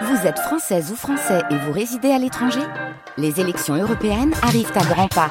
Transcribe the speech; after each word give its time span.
Vous 0.00 0.26
êtes 0.26 0.38
française 0.38 0.90
ou 0.90 0.96
français 0.96 1.42
et 1.50 1.56
vous 1.56 1.72
résidez 1.72 2.10
à 2.10 2.18
l'étranger 2.18 2.62
Les 3.18 3.40
élections 3.40 3.74
européennes 3.74 4.32
arrivent 4.42 4.72
à 4.74 4.84
grands 4.84 5.08
pas. 5.08 5.30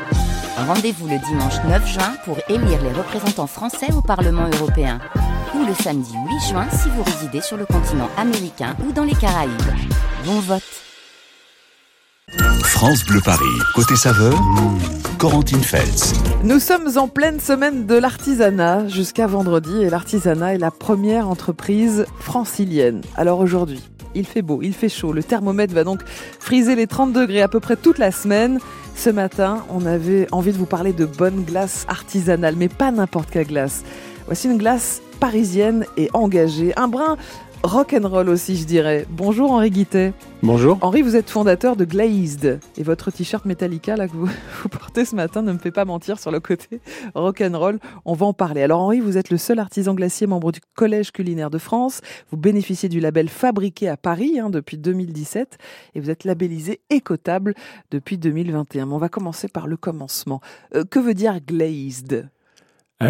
Rendez-vous 0.55 1.07
le 1.07 1.17
dimanche 1.17 1.55
9 1.67 1.87
juin 1.87 2.13
pour 2.25 2.37
élire 2.47 2.81
les 2.83 2.91
représentants 2.93 3.47
français 3.47 3.91
au 3.93 4.01
Parlement 4.01 4.47
européen. 4.53 4.99
Ou 5.55 5.65
le 5.65 5.73
samedi 5.73 6.13
8 6.13 6.49
juin 6.49 6.67
si 6.69 6.89
vous 6.89 7.01
résidez 7.01 7.41
sur 7.41 7.57
le 7.57 7.65
continent 7.65 8.09
américain 8.17 8.75
ou 8.87 8.91
dans 8.91 9.03
les 9.03 9.15
Caraïbes. 9.15 9.51
Bon 10.25 10.39
vote 10.39 10.63
France 12.63 13.03
Bleu 13.05 13.19
Paris, 13.23 13.59
côté 13.75 13.95
saveur, 13.95 14.33
Corentine 15.17 15.63
Feltz. 15.63 16.13
Nous 16.43 16.59
sommes 16.59 16.97
en 16.97 17.07
pleine 17.07 17.39
semaine 17.39 17.85
de 17.85 17.95
l'artisanat 17.95 18.87
jusqu'à 18.87 19.27
vendredi 19.27 19.83
et 19.83 19.89
l'artisanat 19.89 20.55
est 20.55 20.59
la 20.59 20.71
première 20.71 21.29
entreprise 21.29 22.05
francilienne. 22.19 23.01
Alors 23.15 23.39
aujourd'hui, 23.39 23.81
il 24.15 24.25
fait 24.25 24.41
beau, 24.41 24.59
il 24.61 24.73
fait 24.73 24.89
chaud, 24.89 25.13
le 25.13 25.23
thermomètre 25.23 25.73
va 25.73 25.83
donc 25.83 26.01
friser 26.39 26.75
les 26.75 26.87
30 26.87 27.13
degrés 27.13 27.41
à 27.41 27.47
peu 27.47 27.59
près 27.59 27.75
toute 27.75 27.97
la 27.97 28.11
semaine. 28.11 28.59
Ce 28.95 29.09
matin, 29.09 29.65
on 29.69 29.85
avait 29.85 30.27
envie 30.31 30.51
de 30.51 30.57
vous 30.57 30.65
parler 30.65 30.93
de 30.93 31.05
bonne 31.05 31.43
glace 31.43 31.85
artisanale, 31.87 32.55
mais 32.57 32.69
pas 32.69 32.91
n'importe 32.91 33.29
quelle 33.29 33.47
glace. 33.47 33.83
Voici 34.25 34.47
une 34.47 34.57
glace 34.57 35.01
parisienne 35.19 35.85
et 35.97 36.09
engagée, 36.13 36.73
un 36.77 36.87
brin 36.87 37.17
rock 37.63 37.93
and 37.93 38.07
roll 38.07 38.29
aussi, 38.29 38.57
je 38.57 38.65
dirais. 38.65 39.05
Bonjour 39.09 39.51
Henri 39.51 39.69
Guittet. 39.69 40.13
Bonjour. 40.41 40.77
Henri, 40.81 41.01
vous 41.01 41.15
êtes 41.15 41.29
fondateur 41.29 41.75
de 41.75 41.85
Glazed 41.85 42.59
et 42.77 42.83
votre 42.83 43.11
t-shirt 43.11 43.45
Metallica 43.45 43.95
là 43.95 44.07
que 44.07 44.13
vous, 44.13 44.25
vous, 44.63 44.69
portez 44.69 45.05
ce 45.05 45.15
matin 45.15 45.41
ne 45.41 45.51
me 45.53 45.57
fait 45.57 45.71
pas 45.71 45.85
mentir 45.85 46.19
sur 46.19 46.31
le 46.31 46.39
côté 46.39 46.81
rock 47.13 47.41
and 47.41 47.57
roll. 47.57 47.79
On 48.05 48.13
va 48.13 48.25
en 48.25 48.33
parler. 48.33 48.61
Alors 48.61 48.81
Henri, 48.81 48.99
vous 48.99 49.17
êtes 49.17 49.29
le 49.29 49.37
seul 49.37 49.59
artisan 49.59 49.93
glacier 49.93 50.27
membre 50.27 50.51
du 50.51 50.59
Collège 50.75 51.11
culinaire 51.11 51.49
de 51.49 51.57
France. 51.57 52.01
Vous 52.31 52.37
bénéficiez 52.37 52.89
du 52.89 52.99
label 52.99 53.29
fabriqué 53.29 53.87
à 53.87 53.97
Paris 53.97 54.39
hein, 54.39 54.49
depuis 54.49 54.77
2017 54.77 55.57
et 55.95 55.99
vous 55.99 56.09
êtes 56.09 56.23
labellisé 56.23 56.81
écotable 56.89 57.53
depuis 57.91 58.17
2021. 58.17 58.85
Mais 58.85 58.93
on 58.93 58.97
va 58.97 59.09
commencer 59.09 59.47
par 59.47 59.67
le 59.67 59.77
commencement. 59.77 60.41
Euh, 60.75 60.83
que 60.83 60.99
veut 60.99 61.13
dire 61.13 61.39
Glazed? 61.39 62.29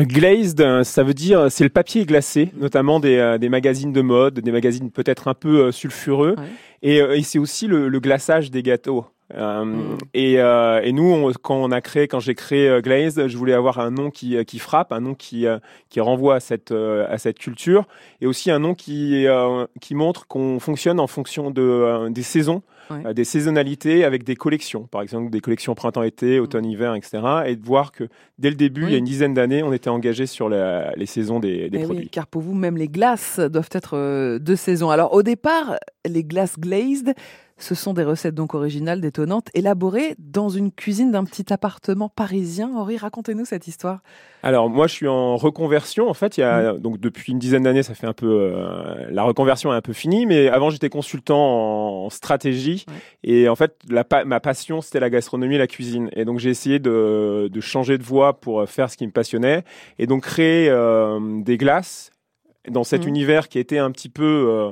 Glazed, 0.04 0.84
ça 0.84 1.04
veut 1.04 1.14
dire 1.14 1.52
c'est 1.52 1.64
le 1.64 1.70
papier 1.70 2.06
glacé, 2.06 2.52
notamment 2.58 3.00
des, 3.00 3.18
euh, 3.18 3.38
des, 3.38 3.50
magazines 3.50 3.94
de 3.94 4.02
mode, 4.02 4.40
des 4.40 4.52
magazines 4.52 4.92
peut-être 4.92 5.28
un 5.28 5.34
peu 5.34 5.66
euh, 5.66 5.72
sulfureux, 5.72 6.36
ouais. 6.38 6.46
et, 6.82 7.02
euh, 7.02 7.18
et 7.18 7.24
c'est 7.24 7.40
aussi 7.40 7.68
le, 7.68 7.90
le, 7.90 8.00
glaçage 8.00 8.52
des 8.52 8.64
gâteaux. 8.64 9.06
Euh, 9.36 9.66
mmh. 9.66 9.98
et, 10.14 10.40
euh, 10.40 10.82
et, 10.84 10.92
nous, 10.92 11.12
on, 11.12 11.32
quand 11.34 11.56
on 11.56 11.72
a 11.72 11.82
créé, 11.82 12.08
quand 12.08 12.20
j'ai 12.20 12.36
créé 12.36 12.68
euh, 12.68 12.82
Glazed, 12.82 13.28
je 13.28 13.38
voulais 13.38 13.54
avoir 13.54 13.80
un 13.80 13.92
nom 13.92 14.10
qui, 14.10 14.44
qui 14.46 14.60
frappe, 14.60 14.92
un 14.92 15.00
nom 15.00 15.14
qui, 15.14 15.46
qui 15.90 16.00
renvoie 16.00 16.36
à 16.36 16.40
cette, 16.40 16.72
à 16.72 17.18
cette 17.18 17.40
culture, 17.40 17.86
et 18.22 18.28
aussi 18.28 18.52
un 18.52 18.60
nom 18.60 18.74
qui, 18.74 19.26
qui 19.80 19.96
montre 19.96 20.28
qu'on 20.28 20.60
fonctionne 20.60 21.00
en 21.00 21.08
fonction 21.08 21.52
de, 21.52 22.10
des 22.10 22.24
saisons, 22.24 22.62
ouais. 22.90 23.14
des 23.14 23.24
saisonnalités 23.24 24.04
avec 24.04 24.24
des 24.24 24.36
collections, 24.36 24.84
par 24.84 25.02
exemple 25.02 25.30
des 25.30 25.42
collections 25.42 25.76
printemps-été, 25.76 26.32
Mmh. 26.32 26.44
automne-hiver, 26.44 26.96
etc. 26.96 27.20
Et 27.48 27.56
de 27.56 27.66
voir 27.66 27.92
que 27.92 28.06
dès 28.38 28.50
le 28.50 28.56
début, 28.56 28.84
oui. 28.84 28.88
il 28.90 28.92
y 28.92 28.96
a 28.96 29.00
une 29.00 29.06
dizaine 29.06 29.34
d'années, 29.34 29.64
on 29.64 29.74
était 29.74 29.90
engagé 29.90 30.26
sur 30.26 30.50
la, 30.50 30.94
les 30.96 31.06
saisons 31.06 31.40
des, 31.40 31.70
des 31.70 31.80
produits. 31.80 32.04
Oui, 32.04 32.10
car 32.10 32.28
pour 32.28 32.42
vous, 32.42 32.54
même 32.54 32.78
les 32.78 32.88
glaces 32.88 33.40
doivent 33.40 33.70
être 33.72 34.38
de 34.38 34.56
saison. 34.56 34.90
Alors 34.90 35.14
au 35.14 35.24
départ, 35.24 35.76
les 36.06 36.24
glaces 36.24 36.60
glazed, 36.60 37.14
ce 37.62 37.76
sont 37.76 37.94
des 37.94 38.04
recettes 38.04 38.36
donc 38.36 38.54
originales, 38.54 39.02
détonnantes, 39.02 39.50
élaborées 39.54 40.16
dans 40.18 40.50
une 40.50 40.72
cuisine 40.72 41.12
d'un 41.12 41.24
petit 41.24 41.52
appartement 41.54 42.10
parisien. 42.10 42.72
Henri, 42.76 42.98
racontez-nous 42.98 43.46
cette 43.46 43.68
histoire. 43.68 44.02
Alors 44.44 44.70
moi, 44.70 44.88
je 44.88 44.94
suis 44.94 45.08
en 45.08 45.38
reconversion. 45.38 46.10
En 46.10 46.14
fait, 46.14 46.38
il 46.38 46.42
y 46.42 46.44
a 46.44 46.74
mmh. 46.74 46.80
donc 46.80 47.00
depuis 47.00 47.32
une 47.32 47.40
dizaine 47.40 47.64
d'années, 47.64 47.84
ça 47.84 47.94
fait 47.94 48.08
un 48.08 48.14
peu 48.14 48.28
euh, 48.28 49.06
la 49.12 49.24
reconversion 49.24 49.72
est 49.72 49.76
un 49.76 49.82
peu 49.82 49.94
finie. 49.94 50.26
Mais 50.26 50.50
avant, 50.50 50.70
j'étais 50.70 50.90
consultant 50.90 52.06
en, 52.06 52.10
stratégie 52.10 52.86
et 53.24 53.48
en 53.48 53.56
fait, 53.56 53.76
la, 53.90 54.06
ma 54.26 54.40
passion 54.40 54.82
c'était 54.82 55.00
la 55.00 55.10
gastronomie 55.10 55.56
et 55.56 55.60
la 55.60 55.68
cuisine. 55.68 56.10
Et 56.14 56.26
donc 56.26 56.40
j'ai 56.40 56.50
essayé 56.50 56.80
de, 56.80 57.50
de, 57.52 57.62
changer 57.62 57.98
de 57.98 58.04
voie 58.04 58.40
pour 58.40 58.68
faire 58.68 58.90
ce 58.90 58.98
qui 58.98 59.06
me 59.06 59.12
passionnait 59.12 59.64
et 60.00 60.08
donc 60.08 60.24
créer 60.24 60.70
euh, 60.70 61.20
des 61.42 61.58
glaces 61.58 62.12
dans 62.70 62.84
cet 62.84 63.06
mmh. 63.06 63.10
univers 63.10 63.50
qui 63.50 63.60
était 63.60 63.78
un 63.78 63.92
petit 63.92 64.10
peu 64.10 64.24
euh, 64.50 64.72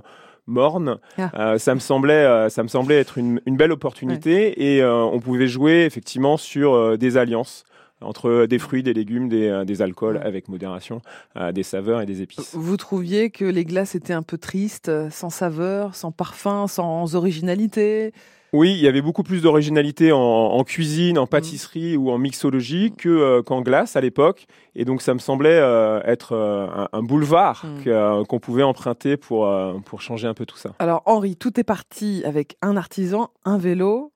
morne. 0.49 0.97
Ah. 1.17 1.31
Euh, 1.53 1.57
ça 1.57 1.75
me 1.75 1.79
semblait, 1.79 2.25
euh, 2.25 2.49
ça 2.49 2.63
me 2.63 2.67
semblait 2.67 2.99
être 2.99 3.17
une, 3.17 3.39
une 3.45 3.55
belle 3.55 3.71
opportunité 3.71 4.33
ouais. 4.33 4.53
et 4.57 4.81
euh, 4.81 5.03
on 5.03 5.19
pouvait 5.19 5.47
jouer 5.47 5.85
effectivement 5.85 6.37
sur 6.37 6.97
des 6.97 7.17
alliances 7.17 7.63
entre 8.01 8.45
des 8.45 8.59
fruits, 8.59 8.81
des 8.81 8.93
légumes, 8.93 9.27
des, 9.27 9.63
des 9.65 9.81
alcools 9.81 10.21
avec 10.23 10.47
modération, 10.47 11.01
euh, 11.35 11.51
des 11.51 11.63
saveurs 11.63 12.01
et 12.01 12.05
des 12.05 12.21
épices. 12.21 12.55
Vous 12.55 12.77
trouviez 12.77 13.29
que 13.29 13.43
les 13.43 13.65
glaces 13.65 13.93
étaient 13.95 14.13
un 14.13 14.23
peu 14.23 14.37
tristes, 14.37 14.91
sans 15.09 15.29
saveur, 15.29 15.95
sans 15.95 16.11
parfum, 16.11 16.67
sans 16.67 17.15
originalité? 17.15 18.13
Oui, 18.53 18.73
il 18.73 18.79
y 18.79 18.87
avait 18.87 19.01
beaucoup 19.01 19.23
plus 19.23 19.41
d'originalité 19.41 20.11
en, 20.11 20.19
en, 20.19 20.63
cuisine, 20.63 21.17
en 21.17 21.27
pâtisserie 21.27 21.97
mmh. 21.97 22.01
ou 22.01 22.09
en 22.11 22.17
mixologie 22.17 22.93
que 22.97 23.09
euh, 23.09 23.43
qu'en 23.43 23.61
glace 23.61 23.95
à 23.95 24.01
l'époque. 24.01 24.47
Et 24.75 24.85
donc 24.85 25.01
ça 25.01 25.13
me 25.13 25.19
semblait 25.19 25.59
euh, 25.59 26.01
être 26.03 26.33
euh, 26.33 26.67
un, 26.67 26.89
un, 26.91 27.03
boulevard 27.03 27.65
mmh. 27.65 28.25
qu'on 28.25 28.37
qu 28.37 28.39
pouvait 28.39 28.63
emprunter 28.63 29.17
pour, 29.17 29.51
pour 29.85 30.01
changer 30.01 30.27
un 30.27 30.33
peu 30.33 30.45
tout 30.45 30.57
ça. 30.57 30.73
Alors 30.79 31.03
Henri, 31.05 31.35
tout 31.35 31.59
est 31.59 31.63
parti 31.63 32.23
avec 32.25 32.57
un 32.61 32.77
artisan, 32.77 33.29
un 33.45 33.57
vélo, 33.57 34.11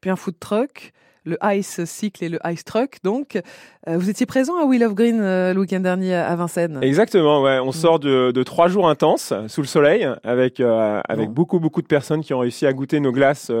puis 0.00 0.10
un 0.10 0.16
food 0.16 0.38
truck 0.38 0.92
le 1.28 1.38
Ice 1.54 1.84
Cycle 1.84 2.24
et 2.24 2.28
le 2.28 2.38
Ice 2.46 2.64
Truck. 2.64 2.96
Donc, 3.04 3.40
euh, 3.88 3.96
vous 3.96 4.10
étiez 4.10 4.26
présent 4.26 4.58
à 4.60 4.64
Wheel 4.64 4.84
of 4.84 4.94
Green 4.94 5.20
euh, 5.20 5.54
le 5.54 5.60
week-end 5.60 5.80
dernier 5.80 6.14
à 6.14 6.34
Vincennes. 6.34 6.78
Exactement, 6.82 7.42
ouais. 7.42 7.58
On 7.58 7.68
mmh. 7.68 7.72
sort 7.72 7.98
de, 8.00 8.32
de, 8.32 8.42
trois 8.42 8.68
jours 8.68 8.88
intenses 8.88 9.32
sous 9.46 9.60
le 9.60 9.66
soleil 9.66 10.08
avec, 10.24 10.60
euh, 10.60 11.00
avec 11.08 11.28
bon. 11.28 11.34
beaucoup, 11.34 11.60
beaucoup 11.60 11.82
de 11.82 11.86
personnes 11.86 12.22
qui 12.22 12.34
ont 12.34 12.40
réussi 12.40 12.66
à 12.66 12.72
goûter 12.72 13.00
nos 13.00 13.12
glaces 13.12 13.52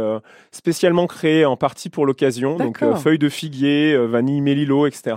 spécialement 0.50 1.06
créées 1.06 1.44
en 1.44 1.56
partie 1.56 1.90
pour 1.90 2.06
l'occasion. 2.06 2.56
Donc, 2.56 2.82
feuilles 2.96 3.18
de 3.18 3.28
figuier, 3.28 3.96
vanille, 3.96 4.40
mélilo, 4.40 4.86
etc. 4.86 5.16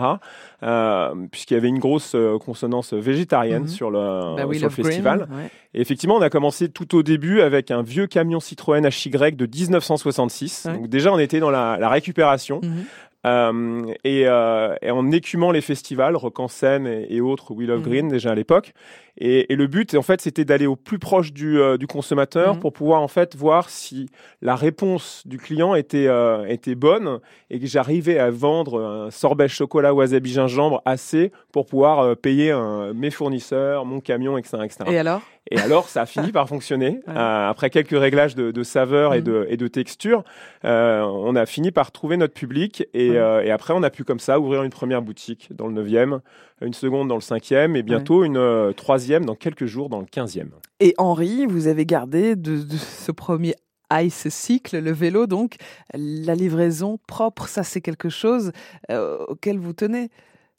Puisqu'il 1.31 1.53
y 1.55 1.57
avait 1.57 1.69
une 1.69 1.79
grosse 1.79 2.15
consonance 2.45 2.93
végétarienne 2.93 3.63
mmh. 3.63 3.67
sur 3.69 3.89
le, 3.89 4.35
bah, 4.35 4.53
sur 4.53 4.67
le 4.67 4.69
festival. 4.69 5.19
Green, 5.19 5.39
ouais. 5.39 5.49
Et 5.73 5.79
effectivement, 5.79 6.15
on 6.15 6.21
a 6.21 6.29
commencé 6.29 6.67
tout 6.67 6.95
au 6.95 7.03
début 7.03 7.39
avec 7.39 7.71
un 7.71 7.81
vieux 7.81 8.05
camion 8.05 8.41
Citroën 8.41 8.85
HY 8.85 9.35
de 9.35 9.45
1966. 9.45 10.65
Ouais. 10.65 10.73
Donc 10.73 10.89
déjà, 10.89 11.13
on 11.13 11.19
était 11.19 11.39
dans 11.39 11.49
la, 11.49 11.77
la 11.79 11.89
récupération. 11.89 12.40
Mmh. 12.49 12.85
Euh, 13.25 13.93
et, 14.03 14.23
euh, 14.25 14.75
et, 14.81 14.89
en 14.89 15.11
écumant 15.11 15.51
les 15.51 15.61
festivals, 15.61 16.15
Rock 16.15 16.39
en 16.39 16.47
Seine 16.47 16.87
et, 16.87 17.07
et, 17.09 17.21
autres, 17.21 17.53
Wheel 17.53 17.71
of 17.71 17.83
Green 17.83 18.07
mmh. 18.07 18.11
déjà 18.11 18.31
à 18.31 18.35
l'époque. 18.35 18.73
Et, 19.17 19.51
et, 19.51 19.55
le 19.55 19.67
but, 19.67 19.95
en 19.95 20.01
fait, 20.01 20.21
c'était 20.21 20.45
d'aller 20.45 20.67
au 20.67 20.75
plus 20.75 20.99
proche 20.99 21.33
du, 21.33 21.59
euh, 21.59 21.77
du 21.77 21.87
consommateur 21.87 22.55
mmh. 22.55 22.59
pour 22.59 22.73
pouvoir 22.73 23.01
en 23.01 23.07
fait 23.07 23.35
voir 23.35 23.69
si 23.69 24.09
la 24.41 24.55
réponse 24.55 25.23
du 25.25 25.37
client 25.37 25.75
était 25.75 26.07
euh, 26.07 26.45
était 26.47 26.75
bonne 26.75 27.19
et 27.49 27.59
que 27.59 27.67
j'arrivais 27.67 28.19
à 28.19 28.29
vendre 28.29 28.81
un 28.81 29.11
sorbet 29.11 29.47
chocolat 29.47 29.93
wasabi 29.93 30.31
gingembre 30.31 30.81
assez 30.85 31.31
pour 31.51 31.65
pouvoir 31.65 31.99
euh, 31.99 32.15
payer 32.15 32.53
mes 32.95 33.11
fournisseurs, 33.11 33.85
mon 33.85 33.99
camion, 33.99 34.37
etc., 34.37 34.57
etc. 34.63 34.85
Et 34.87 34.97
alors? 34.97 35.21
Et 35.49 35.59
alors, 35.59 35.89
ça 35.89 36.01
a 36.01 36.05
fini 36.05 36.31
par 36.31 36.47
fonctionner. 36.47 36.99
Ouais. 37.11 37.17
Euh, 37.17 37.49
après 37.49 37.69
quelques 37.69 37.99
réglages 37.99 38.35
de, 38.35 38.51
de 38.51 38.63
saveur 38.63 39.11
mmh. 39.11 39.15
et, 39.15 39.21
de, 39.21 39.47
et 39.49 39.57
de 39.57 39.67
texture, 39.67 40.23
euh, 40.65 41.01
on 41.01 41.35
a 41.35 41.45
fini 41.45 41.71
par 41.71 41.91
trouver 41.91 42.15
notre 42.15 42.33
public. 42.33 42.87
Et, 42.93 43.11
ouais. 43.11 43.17
euh, 43.17 43.43
et, 43.43 43.51
après, 43.51 43.73
on 43.73 43.83
a 43.83 43.89
pu 43.89 44.03
comme 44.03 44.19
ça 44.19 44.39
ouvrir 44.39 44.63
une 44.63 44.69
première 44.69 45.01
boutique 45.01 45.49
dans 45.51 45.67
le 45.67 45.83
9e, 45.83 46.19
une 46.61 46.73
seconde 46.73 47.07
dans 47.07 47.15
le 47.15 47.21
5e 47.21 47.75
et 47.75 47.81
bientôt 47.81 48.21
ouais. 48.21 48.27
une 48.27 48.37
euh, 48.37 48.71
troisième 49.01 49.25
dans 49.25 49.35
quelques 49.35 49.65
jours 49.65 49.89
dans 49.89 49.99
le 49.99 50.05
15e. 50.05 50.49
Et 50.79 50.93
Henri, 50.97 51.47
vous 51.47 51.67
avez 51.67 51.85
gardé 51.85 52.35
de, 52.35 52.57
de 52.57 52.77
ce 52.77 53.11
premier 53.11 53.55
Ice 53.93 54.29
Cycle, 54.29 54.79
le 54.79 54.91
vélo, 54.91 55.25
donc 55.25 55.55
la 55.93 56.35
livraison 56.35 56.99
propre, 57.07 57.47
ça 57.47 57.63
c'est 57.63 57.81
quelque 57.81 58.09
chose 58.09 58.51
euh, 58.91 59.25
auquel 59.27 59.57
vous 59.57 59.73
tenez. 59.73 60.09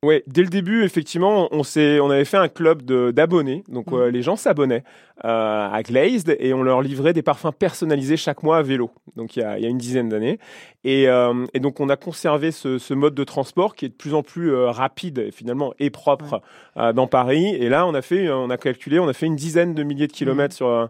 Oui, 0.05 0.21
dès 0.27 0.43
le 0.43 0.49
début, 0.49 0.83
effectivement, 0.83 1.49
on, 1.53 1.63
on 1.63 2.11
avait 2.11 2.25
fait 2.25 2.37
un 2.37 2.49
club 2.49 2.83
d'abonnés. 3.13 3.63
Donc, 3.69 3.93
mmh. 3.93 3.95
euh, 3.95 4.11
les 4.11 4.21
gens 4.21 4.35
s'abonnaient 4.35 4.83
euh, 5.25 5.69
à 5.71 5.83
Glazed 5.85 6.37
et 6.41 6.53
on 6.53 6.65
leur 6.65 6.83
livrait 6.83 7.13
des 7.13 7.23
parfums 7.23 7.53
personnalisés 7.57 8.17
chaque 8.17 8.43
mois 8.43 8.57
à 8.57 8.63
vélo. 8.63 8.91
Donc, 9.17 9.37
il 9.37 9.41
y 9.41 9.43
a, 9.45 9.57
il 9.57 9.63
y 9.63 9.67
a 9.67 9.69
une 9.69 9.79
dizaine 9.79 10.09
d'années. 10.09 10.41
Et, 10.83 11.09
euh, 11.09 11.47
et, 11.55 11.61
donc, 11.61 11.79
on 11.79 11.89
a 11.89 11.97
conservé 11.97 12.51
ce, 12.51 12.79
ce, 12.79 12.93
mode 12.93 13.15
de 13.15 13.23
transport 13.23 13.77
qui 13.77 13.85
est 13.85 13.89
de 13.89 13.95
plus 13.95 14.15
en 14.15 14.25
plus 14.25 14.53
euh, 14.53 14.71
rapide, 14.71 15.31
finalement, 15.33 15.75
et 15.79 15.91
propre 15.91 16.43
ouais. 16.77 16.93
Dans 16.93 17.07
Paris. 17.07 17.55
Et 17.55 17.69
là, 17.69 17.87
on 17.87 17.95
a 17.95 18.03
fait, 18.03 18.31
on 18.31 18.51
a 18.51 18.57
calculé, 18.57 18.99
on 18.99 19.07
a 19.07 19.13
fait 19.13 19.27
une 19.27 19.37
dizaine 19.37 19.75
de 19.75 19.83
milliers 19.85 20.09
de 20.09 20.13
kilomètres 20.13 20.55
mmh. 20.55 20.57
sur, 20.57 20.89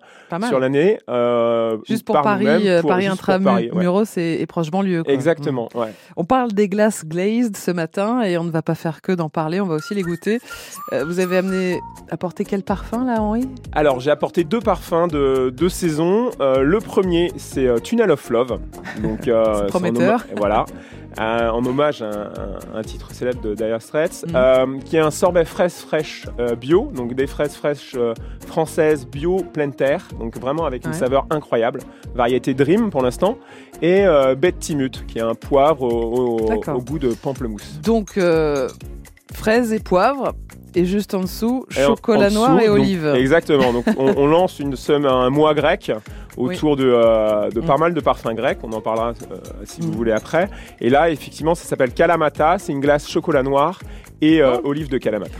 sur 0.48 0.60
l'année. 0.60 0.98
juste 1.86 2.06
pour 2.06 2.14
par 2.14 2.22
Paris, 2.22 2.68
pour, 2.80 2.88
Paris 2.88 3.06
intramuros 3.06 4.16
ouais. 4.16 4.22
et, 4.22 4.40
et, 4.40 4.46
proche 4.46 4.70
banlieue. 4.70 5.02
Quoi. 5.02 5.12
Exactement, 5.12 5.68
mmh. 5.74 5.78
ouais. 5.78 5.92
On 6.16 6.24
parle 6.24 6.52
des 6.52 6.68
glaces 6.68 7.04
Glazed 7.04 7.56
ce 7.56 7.70
matin 7.70 8.22
et 8.22 8.38
on 8.38 8.44
ne 8.44 8.50
va 8.50 8.62
pas 8.62 8.76
faire 8.76 9.02
que 9.02 9.12
d'en 9.12 9.28
parler, 9.28 9.60
on 9.60 9.66
va 9.66 9.74
aussi 9.74 9.94
les 9.94 10.02
goûter. 10.02 10.38
Vous 10.92 11.18
avez 11.18 11.38
amené, 11.38 11.80
apporté 12.10 12.44
quel 12.44 12.62
parfum 12.62 13.04
là, 13.04 13.20
Henri? 13.20 13.48
Alors 13.72 14.00
j'ai 14.00 14.10
apporté 14.22 14.44
deux 14.44 14.60
parfums 14.60 15.08
de 15.10 15.50
deux 15.50 15.68
saisons. 15.68 16.30
le 16.40 16.78
premier, 16.78 17.32
c'est 17.36 17.82
Tunnel 17.82 18.10
of 18.10 18.30
Love. 18.30 18.60
Donc, 19.02 19.28
prometteur. 19.68 20.26
voilà. 20.36 20.64
Euh, 21.20 21.50
en 21.50 21.64
hommage 21.66 22.00
à 22.00 22.32
un, 22.74 22.82
titre 22.82 23.12
célèbre 23.12 23.42
de 23.42 23.54
Dire 23.54 23.82
Straits, 23.82 24.24
mm. 24.26 24.32
euh, 24.34 24.78
qui 24.84 24.96
est 24.96 25.00
un 25.00 25.10
sorbet 25.10 25.44
fraise 25.44 25.74
fraîche 25.74 26.26
euh, 26.38 26.54
bio, 26.54 26.90
donc 26.94 27.14
des 27.14 27.26
fraises 27.26 27.54
fraîches 27.54 27.96
françaises 28.46 29.06
bio 29.06 29.42
pleine 29.52 29.74
terre, 29.74 30.08
donc 30.18 30.38
vraiment 30.38 30.64
avec 30.64 30.86
une 30.86 30.94
saveur 30.94 31.26
incroyable, 31.30 31.80
variété 32.14 32.54
Dream 32.54 32.90
pour 32.90 33.02
l'instant, 33.02 33.36
et 33.82 34.04
bête 34.38 34.58
timut, 34.58 35.04
qui 35.06 35.18
est 35.18 35.22
un 35.22 35.34
poivre 35.34 35.82
au, 35.82 36.80
goût 36.80 36.98
de 36.98 37.14
pamplemousse. 37.14 37.80
Donc 37.82 38.18
fraises 39.32 39.72
et 39.72 39.80
poivre, 39.80 40.34
et 40.74 40.84
juste 40.84 41.14
en 41.14 41.20
dessous, 41.20 41.66
chocolat 41.70 42.30
noir 42.30 42.60
et 42.60 42.68
olive. 42.68 43.06
Exactement. 43.14 43.72
Donc 43.72 43.84
on, 43.96 44.26
lance 44.26 44.58
une, 44.58 44.74
un 44.88 45.30
mois 45.30 45.54
grec 45.54 45.92
autour 46.36 46.76
de, 46.76 46.84
euh, 46.86 47.50
de 47.50 47.60
pas 47.60 47.76
mm. 47.76 47.80
mal 47.80 47.94
de 47.94 48.00
parfums 48.00 48.34
grecs. 48.34 48.58
On 48.62 48.72
en 48.72 48.80
parlera 48.80 49.10
euh, 49.10 49.36
si 49.64 49.80
vous 49.80 49.92
mm. 49.92 49.96
voulez 49.96 50.12
après. 50.12 50.48
Et 50.80 50.90
là, 50.90 51.10
effectivement, 51.10 51.54
ça 51.54 51.64
s'appelle 51.64 51.92
Kalamata. 51.92 52.58
C'est 52.58 52.72
une 52.72 52.80
glace 52.80 53.08
chocolat 53.08 53.42
noir 53.42 53.80
et 54.20 54.42
euh, 54.42 54.56
oh. 54.56 54.68
olive 54.68 54.88
de 54.88 54.98
Kalamata. 54.98 55.36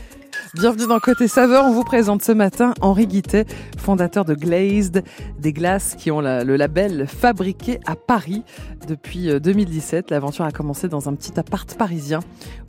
Bienvenue 0.55 0.87
dans 0.87 0.99
Côté 0.99 1.29
Saveur. 1.29 1.65
On 1.65 1.73
vous 1.73 1.85
présente 1.85 2.23
ce 2.23 2.33
matin 2.33 2.75
Henri 2.83 3.07
Guittet, 3.07 3.47
fondateur 3.79 4.27
de 4.27 4.35
Glazed, 4.35 5.03
des 5.39 5.53
glaces 5.55 5.95
qui 5.95 6.11
ont 6.11 6.21
le 6.21 6.57
label 6.57 7.07
fabriqué 7.07 7.81
à 7.87 7.97
Paris 7.97 8.43
depuis 8.87 9.41
2017. 9.41 10.11
L'aventure 10.11 10.45
a 10.45 10.51
commencé 10.51 10.89
dans 10.89 11.09
un 11.09 11.15
petit 11.15 11.39
appart 11.41 11.75
parisien. 11.75 12.21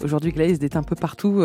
Aujourd'hui, 0.01 0.31
Glazed 0.31 0.63
est 0.63 0.77
un 0.77 0.83
peu 0.83 0.95
partout 0.95 1.44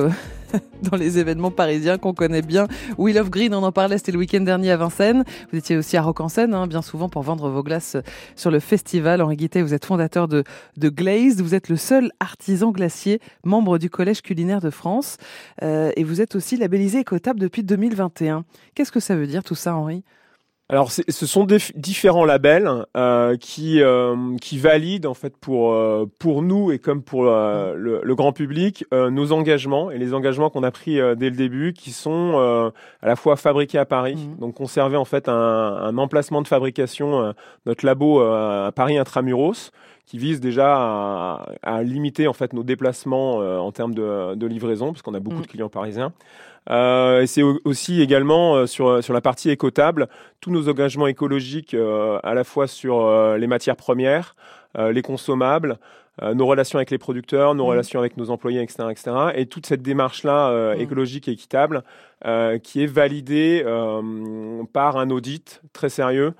dans 0.91 0.97
les 0.97 1.19
événements 1.19 1.51
parisiens 1.51 1.99
qu'on 1.99 2.15
connaît 2.15 2.43
bien. 2.43 2.67
Wheel 2.97 3.19
of 3.19 3.31
Green, 3.31 3.55
on 3.55 3.63
en 3.63 3.73
parlait, 3.73 3.99
c'était 3.99 4.13
le 4.13 4.19
week-end 4.19 4.41
dernier 4.41 4.71
à 4.71 4.77
Vincennes. 4.77 5.25
Vous 5.53 5.59
étiez 5.59 5.77
aussi 5.77 5.97
à 5.97 6.03
Rock 6.03 6.21
en 6.21 6.29
Seine, 6.29 6.55
hein, 6.55 6.67
bien 6.67 6.83
souvent 6.83 7.09
pour 7.09 7.23
vendre 7.23 7.49
vos 7.51 7.63
glaces 7.63 7.97
sur 8.37 8.51
le 8.51 8.61
festival. 8.61 9.23
Henri 9.23 9.37
Guittet, 9.37 9.63
vous 9.63 9.75
êtes 9.75 9.85
fondateur 9.85 10.29
de, 10.29 10.45
de 10.77 10.89
Glazed. 10.89 11.41
Vous 11.41 11.55
êtes 11.55 11.69
le 11.69 11.77
seul 11.77 12.13
artisan 12.21 12.71
glacier 12.71 13.21
membre 13.45 13.79
du 13.79 13.91
Collège 13.91 14.23
culinaire 14.23 14.61
de 14.61 14.71
France. 14.71 15.17
Euh, 15.63 15.91
et 15.97 16.05
vous 16.05 16.21
êtes 16.21 16.35
aussi 16.35 16.57
labellisé 16.57 17.01
écotable 17.01 17.41
depuis 17.41 17.63
2021. 17.63 18.45
Qu'est-ce 18.75 18.93
que 18.93 19.01
ça 19.01 19.17
veut 19.17 19.27
dire 19.27 19.45
tout 19.45 19.55
ça, 19.55 19.75
Henri? 19.75 20.05
Alors, 20.71 20.93
ce 20.93 21.27
sont 21.27 21.45
des 21.45 21.57
différents 21.77 22.27
labels 22.27 22.85
euh, 22.95 23.39
qui 23.39 23.81
euh, 23.81 24.37
qui 24.39 24.59
valident 24.59 25.07
en 25.07 25.15
fait 25.15 25.35
pour 25.35 25.73
euh, 25.73 26.05
pour 26.19 26.43
nous 26.43 26.71
et 26.71 26.79
comme 26.79 27.03
pour 27.03 27.25
le, 27.25 28.01
le, 28.03 28.15
grand 28.15 28.33
public 28.33 28.85
nos 28.93 29.33
engagements 29.33 29.91
et 29.91 29.97
les 29.97 30.13
engagements 30.13 30.51
qu'on 30.51 30.63
a 30.63 30.71
pris 30.71 30.97
dès 31.17 31.31
le 31.31 31.37
début, 31.37 31.73
qui 31.73 31.91
sont 31.91 32.73
à 33.03 33.07
la 33.07 33.17
fois 33.17 33.37
fabriqués 33.37 33.79
à 33.79 33.87
Paris, 33.87 34.17
mmh. 34.17 34.41
donc 34.41 34.57
conserver 34.57 34.99
en 34.99 35.07
fait 35.07 35.31
un, 35.31 35.33
un 35.35 35.97
emplacement 35.97 36.43
de 36.43 36.49
fabrication, 36.49 37.33
notre 37.65 37.87
labo 37.87 38.21
à 38.21 38.71
Paris 38.75 38.99
intramuros, 38.99 39.71
qui 40.05 40.19
vise 40.19 40.41
déjà 40.41 40.75
à, 40.77 41.47
à, 41.63 41.83
limiter 41.83 42.29
en 42.29 42.35
fait 42.35 42.53
nos 42.53 42.63
déplacements 42.63 43.37
en 43.39 43.73
termes 43.73 43.95
de, 43.95 44.35
de 44.35 44.47
livraison, 44.47 44.93
parce 44.93 45.01
qu'on 45.01 45.15
a 45.15 45.21
beaucoup 45.21 45.39
mmh. 45.39 45.43
de 45.43 45.47
clients 45.47 45.69
parisiens. 45.71 46.13
Euh, 46.71 47.23
et 47.23 47.27
c'est 47.27 47.43
aussi 47.43 48.03
également 48.03 48.55
euh, 48.55 48.67
sur, 48.67 49.03
sur 49.03 49.15
la 49.15 49.21
partie 49.21 49.51
écotable, 49.51 50.09
tous 50.41 50.51
nos 50.51 50.69
engagements 50.69 51.07
écologiques 51.07 51.75
euh, 51.75 52.19
à 52.23 52.35
la 52.35 52.45
fois 52.45 52.67
sur 52.67 53.09
les 53.37 53.47
matières 53.47 53.77
premières, 53.77 54.35
les 54.79 55.03
consommables, 55.03 55.79
nos 56.23 56.47
relations 56.47 56.79
avec 56.79 56.91
les 56.91 56.99
producteurs, 56.99 57.55
nos 57.55 57.65
mmh. 57.65 57.69
relations 57.69 58.01
avec 58.01 58.17
nos 58.17 58.31
employés, 58.31 58.61
etc., 58.63 58.85
etc. 58.91 59.11
Et 59.35 59.47
toute 59.47 59.67
cette 59.67 59.83
démarche-là 59.83 60.75
mmh. 60.75 60.81
écologique 60.81 61.29
et 61.29 61.33
équitable 61.33 61.83
qui 62.63 62.83
est 62.83 62.87
validée 62.87 63.65
par 64.73 64.99
un 64.99 65.11
audit 65.11 65.63
très 65.73 65.89
sérieux 65.89 66.35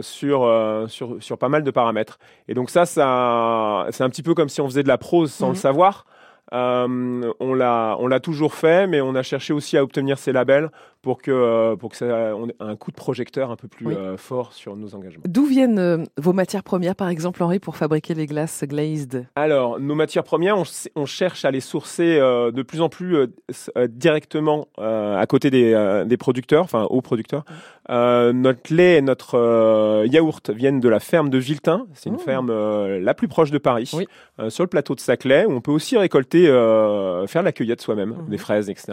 sur, 0.00 0.86
sur, 0.88 1.16
sur 1.22 1.38
pas 1.38 1.48
mal 1.48 1.64
de 1.64 1.70
paramètres. 1.70 2.18
Et 2.48 2.54
donc 2.54 2.70
ça, 2.70 2.86
ça 2.86 3.86
c'est 3.90 4.04
un 4.04 4.10
petit 4.10 4.22
peu 4.22 4.34
comme 4.34 4.48
si 4.48 4.60
on 4.60 4.68
faisait 4.68 4.84
de 4.84 4.88
la 4.88 4.98
prose 4.98 5.32
sans 5.32 5.48
le 5.48 5.52
mmh. 5.52 5.56
savoir. 5.56 6.06
Euh, 6.52 7.32
on 7.40 7.54
l'a, 7.54 7.96
on 7.98 8.06
l'a 8.06 8.20
toujours 8.20 8.54
fait, 8.54 8.86
mais 8.86 9.00
on 9.00 9.14
a 9.14 9.22
cherché 9.22 9.52
aussi 9.52 9.76
à 9.76 9.82
obtenir 9.82 10.18
ces 10.18 10.32
labels 10.32 10.70
pour 11.06 11.22
que, 11.22 11.30
euh, 11.30 11.76
pour 11.76 11.90
que 11.90 11.96
ça 11.96 12.06
ait 12.06 12.32
un 12.58 12.74
coup 12.74 12.90
de 12.90 12.96
projecteur 12.96 13.52
un 13.52 13.54
peu 13.54 13.68
plus 13.68 13.86
euh, 13.86 14.16
fort 14.16 14.52
sur 14.52 14.74
nos 14.74 14.96
engagements. 14.96 15.22
D'où 15.24 15.46
viennent 15.46 16.04
vos 16.16 16.32
matières 16.32 16.64
premières, 16.64 16.96
par 16.96 17.10
exemple, 17.10 17.44
Henri, 17.44 17.60
pour 17.60 17.76
fabriquer 17.76 18.14
les 18.14 18.26
glaces 18.26 18.64
glazed? 18.64 19.24
Alors, 19.36 19.78
nos 19.78 19.94
matières 19.94 20.24
premières, 20.24 20.56
on, 20.96 21.06
cherche 21.06 21.44
à 21.44 21.52
les 21.52 21.60
sourcer 21.60 22.18
de 22.18 22.62
plus 22.62 22.80
en 22.80 22.88
plus 22.88 23.28
directement 23.88 24.66
à 24.78 25.24
côté 25.28 25.50
des, 25.50 26.02
des 26.04 26.16
producteurs, 26.16 26.64
enfin 26.64 26.82
aux 26.90 27.02
producteurs. 27.02 27.44
notre 27.88 28.74
lait 28.74 28.96
et 28.96 29.02
notre 29.02 30.04
yaourt 30.06 30.50
viennent 30.50 30.80
de 30.80 30.88
la 30.88 30.98
ferme 30.98 31.30
de 31.30 31.38
Viltin. 31.38 31.86
C'est 31.94 32.10
une 32.10 32.16
oh. 32.16 32.24
ferme 32.24 32.98
la 32.98 33.14
plus 33.14 33.28
proche 33.28 33.52
de 33.52 33.58
Paris, 33.58 33.86
sur 34.48 34.64
le 34.64 34.68
plateau 34.68 34.96
de 34.96 35.00
Saclay, 35.00 35.44
où 35.46 35.52
on 35.52 35.60
peut 35.60 35.70
aussi 35.70 35.96
récolter 35.96 36.48
euh, 36.48 37.28
faire 37.28 37.44
la 37.44 37.52
cueillette 37.52 37.80
soi-même, 37.80 38.16
des 38.28 38.38
fraises, 38.38 38.68
etc. 38.68 38.92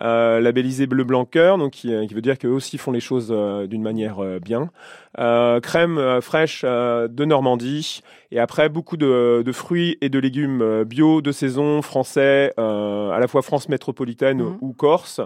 Euh, 0.00 0.40
labellisé 0.40 0.86
bleu 0.86 1.04
blanc 1.04 1.24
cœur, 1.24 1.58
donc 1.58 1.72
qui, 1.72 1.88
veut 1.88 2.22
dire 2.22 2.38
qu'eux 2.38 2.48
aussi 2.48 2.78
font 2.78 2.92
les 2.92 3.00
choses 3.00 3.30
euh, 3.30 3.66
d'une 3.66 3.82
manière 3.82 4.18
bien. 4.40 4.70
crème 5.16 6.20
fraîche 6.20 6.64
de 6.64 7.24
Normandie 7.24 8.02
et 8.30 8.38
après 8.38 8.68
beaucoup 8.68 8.96
de, 8.96 9.50
fruits 9.52 9.98
et 10.00 10.08
de 10.08 10.18
légumes 10.18 10.84
bio 10.84 11.20
de 11.20 11.32
saison 11.32 11.82
français, 11.82 12.52
à 12.56 13.18
la 13.18 13.26
fois 13.28 13.42
France 13.42 13.68
métropolitaine 13.68 14.38
mhm. 14.38 14.58
ou 14.60 14.72
Corse. 14.72 15.20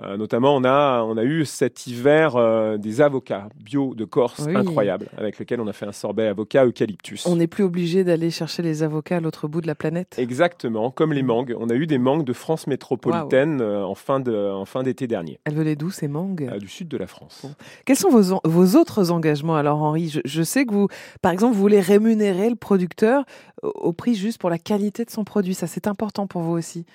Euh, 0.00 0.16
notamment, 0.16 0.54
on 0.54 0.62
a, 0.62 1.02
on 1.02 1.16
a 1.16 1.24
eu 1.24 1.44
cet 1.44 1.88
hiver 1.88 2.36
euh, 2.36 2.76
des 2.76 3.00
avocats 3.00 3.48
bio 3.56 3.94
de 3.96 4.04
Corse 4.04 4.46
incroyables, 4.46 5.08
avec 5.16 5.38
lesquels 5.40 5.60
on 5.60 5.66
a 5.66 5.72
fait 5.72 5.86
un 5.86 5.92
sorbet 5.92 6.28
avocat 6.28 6.64
eucalyptus. 6.64 7.26
On 7.26 7.34
n'est 7.34 7.48
plus 7.48 7.64
obligé 7.64 8.04
d'aller 8.04 8.30
chercher 8.30 8.62
les 8.62 8.84
avocats 8.84 9.16
à 9.16 9.20
l'autre 9.20 9.48
bout 9.48 9.60
de 9.60 9.66
la 9.66 9.74
planète 9.74 10.14
Exactement, 10.16 10.92
comme 10.92 11.12
les 11.12 11.24
mangues. 11.24 11.54
On 11.58 11.68
a 11.68 11.74
eu 11.74 11.88
des 11.88 11.98
mangues 11.98 12.24
de 12.24 12.32
France 12.32 12.68
métropolitaine 12.68 13.60
euh, 13.60 13.84
en 13.84 13.94
fin 13.96 14.20
d'été 14.20 15.08
dernier. 15.08 15.40
Elles 15.44 15.54
venaient 15.54 15.76
d'où 15.76 15.90
ces 15.90 16.06
mangues? 16.06 16.56
Du 16.58 16.68
sud 16.68 16.86
de 16.86 16.96
la 16.96 17.08
France. 17.08 17.46
Quels 17.84 17.96
sont 17.96 18.10
vos, 18.10 18.40
vos 18.44 18.78
autres 18.78 19.10
engagements 19.10 19.56
alors, 19.56 19.82
Henri? 19.82 20.08
Je, 20.10 20.20
je, 20.24 20.42
sais 20.44 20.64
que 20.64 20.72
vous, 20.72 20.88
par 21.22 21.32
exemple, 21.32 21.54
vous 21.54 21.60
voulez 21.60 21.80
rémunérer 21.80 22.48
le 22.50 22.56
producteur 22.56 23.24
au 23.62 23.92
prix 23.92 24.14
juste 24.14 24.38
pour 24.38 24.50
la 24.50 24.58
qualité 24.58 25.04
de 25.04 25.10
son 25.10 25.24
produit. 25.24 25.54
Ça, 25.54 25.66
c'est 25.66 25.88
important 25.88 26.28
pour 26.28 26.42
vous 26.42 26.52
aussi. 26.52 26.86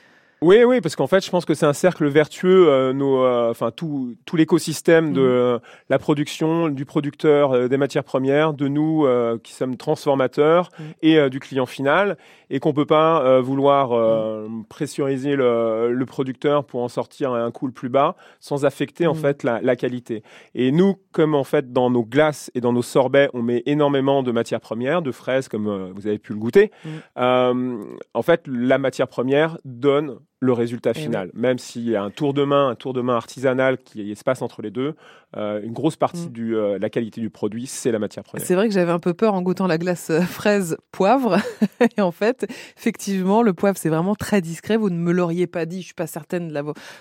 Oui, 0.43 0.61
oui, 0.65 0.81
parce 0.81 0.97
qu'en 0.97 1.07
fait, 1.07 1.23
je 1.23 1.31
pense 1.31 1.45
que 1.45 1.53
c'est 1.53 1.65
un 1.65 1.71
cercle 1.71 2.05
vertueux, 2.05 2.67
euh, 2.67 2.91
nos, 2.91 3.23
euh, 3.23 3.49
enfin 3.49 3.71
tout, 3.71 4.17
tout 4.25 4.35
l'écosystème 4.35 5.13
de 5.13 5.21
euh, 5.21 5.59
la 5.89 5.99
production, 5.99 6.67
du 6.67 6.83
producteur 6.83 7.69
des 7.69 7.77
matières 7.77 8.03
premières, 8.03 8.53
de 8.53 8.67
nous 8.67 9.07
qui 9.41 9.53
sommes 9.53 9.77
transformateurs 9.77 10.69
mmh. 10.77 10.83
et 11.01 11.29
du 11.29 11.39
client 11.39 11.65
final, 11.65 12.17
et 12.49 12.59
qu'on 12.59 12.73
peut 12.73 12.85
pas 12.85 13.39
vouloir 13.39 13.91
mmh. 13.91 14.65
pressuriser 14.67 15.35
le, 15.37 15.93
le, 15.93 16.05
producteur 16.05 16.65
pour 16.65 16.83
en 16.83 16.89
sortir 16.89 17.31
à 17.31 17.41
un 17.41 17.51
coût 17.51 17.67
le 17.67 17.73
plus 17.73 17.89
bas, 17.89 18.17
sans 18.41 18.65
affecter 18.65 19.07
en 19.07 19.13
fait 19.13 19.43
la, 19.43 19.61
la, 19.61 19.75
qualité. 19.77 20.23
Et 20.55 20.71
nous, 20.73 20.97
comme 21.13 21.35
en 21.35 21.45
fait 21.45 21.71
dans 21.71 21.89
nos 21.89 22.03
glaces 22.03 22.51
et 22.53 22.59
dans 22.59 22.73
nos 22.73 22.81
sorbets, 22.81 23.29
on 23.33 23.41
met 23.41 23.63
énormément 23.65 24.23
de 24.23 24.31
matières 24.31 24.61
premières, 24.61 25.01
de 25.01 25.11
fraises, 25.11 25.47
comme 25.47 25.91
vous 25.95 26.07
avez 26.07 26.19
pu 26.19 26.33
le 26.33 26.39
goûter. 26.39 26.71
en 27.15 28.21
fait, 28.21 28.43
la 28.47 28.77
matière 28.77 29.07
première 29.07 29.57
donne 29.63 30.19
le 30.43 30.53
résultat 30.53 30.91
eh 30.93 30.99
final. 30.99 31.31
Même 31.33 31.57
s'il 31.57 31.89
y 31.89 31.95
a 31.95 32.03
un 32.03 32.09
tour 32.09 32.33
de 32.33 32.43
main, 32.43 32.69
un 32.69 32.75
tour 32.75 32.93
de 32.93 33.01
main 33.01 33.15
artisanal 33.15 33.77
qui 33.77 34.13
se 34.15 34.23
passe 34.23 34.41
entre 34.41 34.61
les 34.61 34.71
deux, 34.71 34.95
euh, 35.37 35.61
une 35.63 35.71
grosse 35.71 35.95
partie 35.95 36.29
de 36.29 36.43
mm. 36.43 36.53
euh, 36.53 36.79
la 36.79 36.89
qualité 36.89 37.21
du 37.21 37.29
produit, 37.29 37.65
c'est 37.65 37.91
la 37.91 37.99
matière 37.99 38.23
première. 38.23 38.45
C'est 38.45 38.55
vrai 38.55 38.67
que 38.67 38.73
j'avais 38.73 38.91
un 38.91 38.99
peu 38.99 39.13
peur 39.13 39.33
en 39.33 39.41
goûtant 39.41 39.67
la 39.67 39.77
glace 39.77 40.09
euh, 40.09 40.21
fraise 40.21 40.77
poivre. 40.91 41.37
Et 41.97 42.01
en 42.01 42.11
fait, 42.11 42.45
effectivement, 42.77 43.41
le 43.41 43.53
poivre, 43.53 43.77
c'est 43.77 43.89
vraiment 43.89 44.15
très 44.15 44.41
discret. 44.41 44.75
Vous 44.75 44.89
ne 44.89 44.97
me 44.97 45.13
l'auriez 45.13 45.47
pas 45.47 45.65
dit, 45.65 45.79
je 45.79 45.85
suis 45.85 45.93
pas 45.93 46.07
certaine 46.07 46.53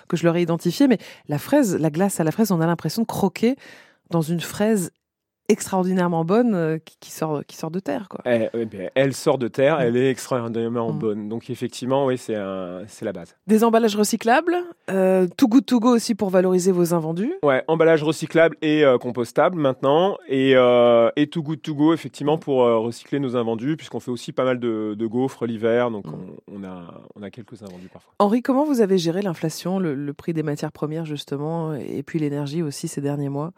que 0.07 0.15
je 0.15 0.25
l'aurais 0.25 0.41
identifié, 0.41 0.87
mais 0.87 0.97
la 1.27 1.37
fraise, 1.37 1.77
la 1.77 1.89
glace 1.89 2.19
à 2.21 2.23
la 2.23 2.31
fraise, 2.31 2.51
on 2.51 2.61
a 2.61 2.65
l'impression 2.65 3.01
de 3.01 3.07
croquer 3.07 3.55
dans 4.09 4.21
une 4.21 4.39
fraise 4.39 4.91
extraordinairement 5.49 6.23
bonne 6.23 6.55
euh, 6.55 6.77
qui, 6.99 7.11
sort, 7.11 7.43
qui 7.45 7.57
sort 7.57 7.71
de 7.71 7.79
terre. 7.79 8.07
Quoi. 8.09 8.21
Eh, 8.25 8.65
ben, 8.65 8.89
elle 8.95 9.13
sort 9.13 9.37
de 9.37 9.47
terre, 9.47 9.79
elle 9.81 9.97
est 9.97 10.09
extraordinairement 10.09 10.93
mm. 10.93 10.99
bonne. 10.99 11.29
Donc 11.29 11.49
effectivement, 11.49 12.05
oui, 12.05 12.17
c'est 12.17 12.33
la 12.35 13.13
base. 13.13 13.35
Des 13.47 13.63
emballages 13.63 13.95
recyclables, 13.95 14.55
euh, 14.89 15.27
Too 15.37 15.47
Good 15.47 15.65
To 15.65 15.79
Go 15.79 15.95
aussi 15.95 16.15
pour 16.15 16.29
valoriser 16.29 16.71
vos 16.71 16.93
invendus. 16.93 17.33
Ouais, 17.43 17.63
emballage 17.67 18.03
recyclable 18.03 18.55
et 18.61 18.85
euh, 18.85 18.97
compostable 18.97 19.57
maintenant. 19.59 20.17
Et, 20.27 20.53
euh, 20.55 21.09
et 21.15 21.27
Too 21.27 21.43
Good 21.43 21.61
To 21.61 21.75
Go, 21.75 21.93
effectivement, 21.93 22.37
pour 22.37 22.59
recycler 22.59 23.19
nos 23.19 23.35
invendus, 23.35 23.75
puisqu'on 23.75 23.99
fait 23.99 24.11
aussi 24.11 24.31
pas 24.31 24.45
mal 24.45 24.59
de, 24.59 25.05
gaufres 25.05 25.45
l'hiver. 25.45 25.91
Donc 25.91 26.07
mm. 26.07 26.11
on, 26.55 26.63
a, 26.63 27.01
on 27.15 27.21
a 27.21 27.29
quelques 27.29 27.61
invendus 27.61 27.89
parfois. 27.91 28.13
Henri, 28.19 28.41
comment 28.41 28.63
vous 28.63 28.81
avez 28.81 28.97
géré 28.97 29.21
l'inflation, 29.21 29.79
le 29.79 30.13
prix 30.13 30.33
des 30.33 30.43
matières 30.43 30.71
premières 30.71 31.05
justement, 31.05 31.73
et 31.73 32.03
puis 32.03 32.19
l'énergie 32.19 32.61
aussi 32.61 32.87
ces 32.87 33.01
derniers 33.01 33.29
mois? 33.29 33.51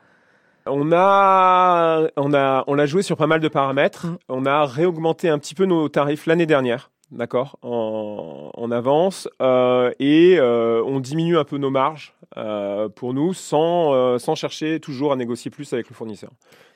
On 0.65 0.91
a, 0.91 2.07
on 2.17 2.33
a, 2.33 2.63
on 2.67 2.85
joué 2.85 3.01
sur 3.01 3.17
pas 3.17 3.27
mal 3.27 3.39
de 3.39 3.47
paramètres. 3.47 4.07
Mm. 4.07 4.17
On 4.29 4.45
a 4.45 4.65
réaugmenté 4.65 5.29
un 5.29 5.39
petit 5.39 5.55
peu 5.55 5.65
nos 5.65 5.89
tarifs 5.89 6.25
l'année 6.25 6.45
dernière. 6.45 6.91
d'accord, 7.11 7.57
en, 7.61 8.51
en, 8.53 8.71
avance, 8.71 9.29
euh, 9.41 9.91
et 9.99 10.37
euh, 10.39 10.83
on 10.85 10.99
diminue 10.99 11.37
un 11.37 11.43
peu 11.43 11.57
nos 11.57 11.69
marges 11.69 12.13
euh, 12.37 12.89
pour 12.89 13.13
nous 13.13 13.33
sans, 13.33 14.17
sans 14.19 14.35
chercher 14.35 14.79
toujours 14.79 15.13
à 15.13 15.15
négocier 15.15 15.51
plus 15.51 15.71
avec 15.73 15.89
le 15.89 15.95
fournisseur. 15.95 16.31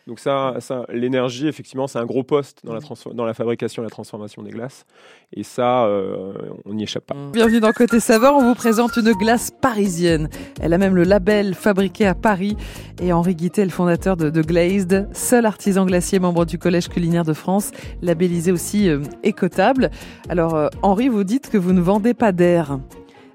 Donc 0.10 0.20
ça, 0.20 0.56
ça 0.60 0.88
l'énergie, 0.92 1.48
effectivement, 1.48 1.86
c'est 1.86 2.00
un 2.00 2.06
gros 2.08 2.24
poste 2.24 2.62
dans 2.64 2.74
la, 2.74 2.80
dans 3.14 3.26
la 3.26 3.36
fabrication 3.36 3.84
et 3.84 3.86
la 3.86 3.92
transformation 3.92 4.42
des 4.42 4.50
glaces. 4.50 4.88
Et 5.34 5.44
ça, 5.44 5.86
euh, 5.86 6.34
on 6.66 6.74
n'y 6.74 6.82
échappe 6.82 7.06
pas. 7.06 7.14
Mmh. 7.14 7.32
Bienvenue 7.32 7.60
dans 7.60 7.72
Côté 7.74 8.00
Saveur, 8.00 8.34
on 8.34 8.42
vous 8.42 8.56
présente 8.56 8.98
une 8.98 9.12
glace 9.12 9.52
parisienne. 9.52 10.28
Elle 10.60 10.74
a 10.74 10.80
même 10.80 10.96
le 10.96 11.04
label 11.04 11.54
fabriqué 11.54 12.08
à 12.08 12.16
Paris. 12.16 12.58
Et 13.00 13.14
Henri 13.14 13.36
Guittet, 13.36 13.64
le 13.64 13.70
fondateur 13.70 14.18
de, 14.18 14.32
de 14.32 14.42
Glazed, 14.42 15.10
seul 15.14 15.46
artisan 15.46 15.86
glacier 15.86 16.18
membre 16.18 16.48
du 16.48 16.58
Collège 16.58 16.90
culinaire 16.90 17.24
de 17.24 17.34
France, 17.34 17.70
labellisé 18.02 18.52
aussi 18.52 18.90
euh, 18.90 19.02
écotable. 19.22 19.92
Alors 20.28 20.56
euh, 20.56 20.70
Henri, 20.82 21.08
vous 21.08 21.24
dites 21.24 21.52
que 21.52 21.60
vous 21.60 21.72
ne 21.72 21.82
vendez 21.82 22.16
pas 22.16 22.32
d'air. 22.32 22.80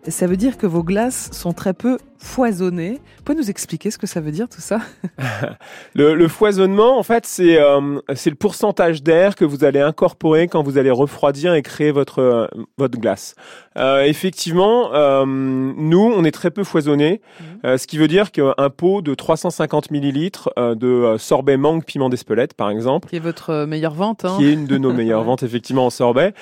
Ça 0.08 0.26
veut 0.26 0.36
dire 0.36 0.58
que 0.58 0.66
vos 0.66 0.82
glaces 0.82 1.30
sont 1.30 1.52
très 1.52 1.72
peu 1.72 1.98
foisonnées. 2.24 3.00
Vous 3.18 3.22
pouvez 3.24 3.38
nous 3.38 3.50
expliquer 3.50 3.90
ce 3.90 3.98
que 3.98 4.06
ça 4.06 4.20
veut 4.20 4.32
dire 4.32 4.48
tout 4.48 4.60
ça? 4.60 4.80
Le, 5.94 6.14
le, 6.14 6.28
foisonnement, 6.28 6.98
en 6.98 7.02
fait, 7.02 7.26
c'est 7.26 7.60
euh, 7.60 8.00
c'est 8.14 8.30
le 8.30 8.36
pourcentage 8.36 9.02
d'air 9.02 9.36
que 9.36 9.44
vous 9.44 9.64
allez 9.64 9.80
incorporer 9.80 10.48
quand 10.48 10.62
vous 10.62 10.78
allez 10.78 10.90
refroidir 10.90 11.54
et 11.54 11.62
créer 11.62 11.92
votre 11.92 12.20
euh, 12.20 12.46
votre 12.78 12.98
glace. 12.98 13.34
Euh, 13.76 14.02
effectivement, 14.02 14.90
nous, 15.26 16.12
on 16.16 16.24
est 16.24 16.30
très 16.30 16.50
peu 16.50 16.64
foisonné, 16.64 17.20
mmh. 17.40 17.76
ce 17.76 17.86
qui 17.86 17.98
veut 17.98 18.08
dire 18.08 18.30
qu'un 18.30 18.70
pot 18.70 19.02
de 19.02 19.14
350 19.14 19.90
millilitres 19.90 20.50
de 20.56 21.16
sorbet 21.18 21.56
mangue 21.56 21.84
piment 21.84 22.08
d'Espelette, 22.08 22.54
par 22.54 22.70
exemple, 22.70 23.08
qui 23.08 23.16
est 23.16 23.20
votre 23.20 23.64
meilleure 23.64 23.94
vente, 23.94 24.24
hein 24.24 24.36
qui 24.38 24.46
est 24.46 24.52
une 24.52 24.66
de 24.66 24.78
nos 24.78 24.92
meilleures 24.92 25.24
ventes 25.24 25.42
effectivement 25.42 25.86
en 25.86 25.90
sorbet, 25.90 26.34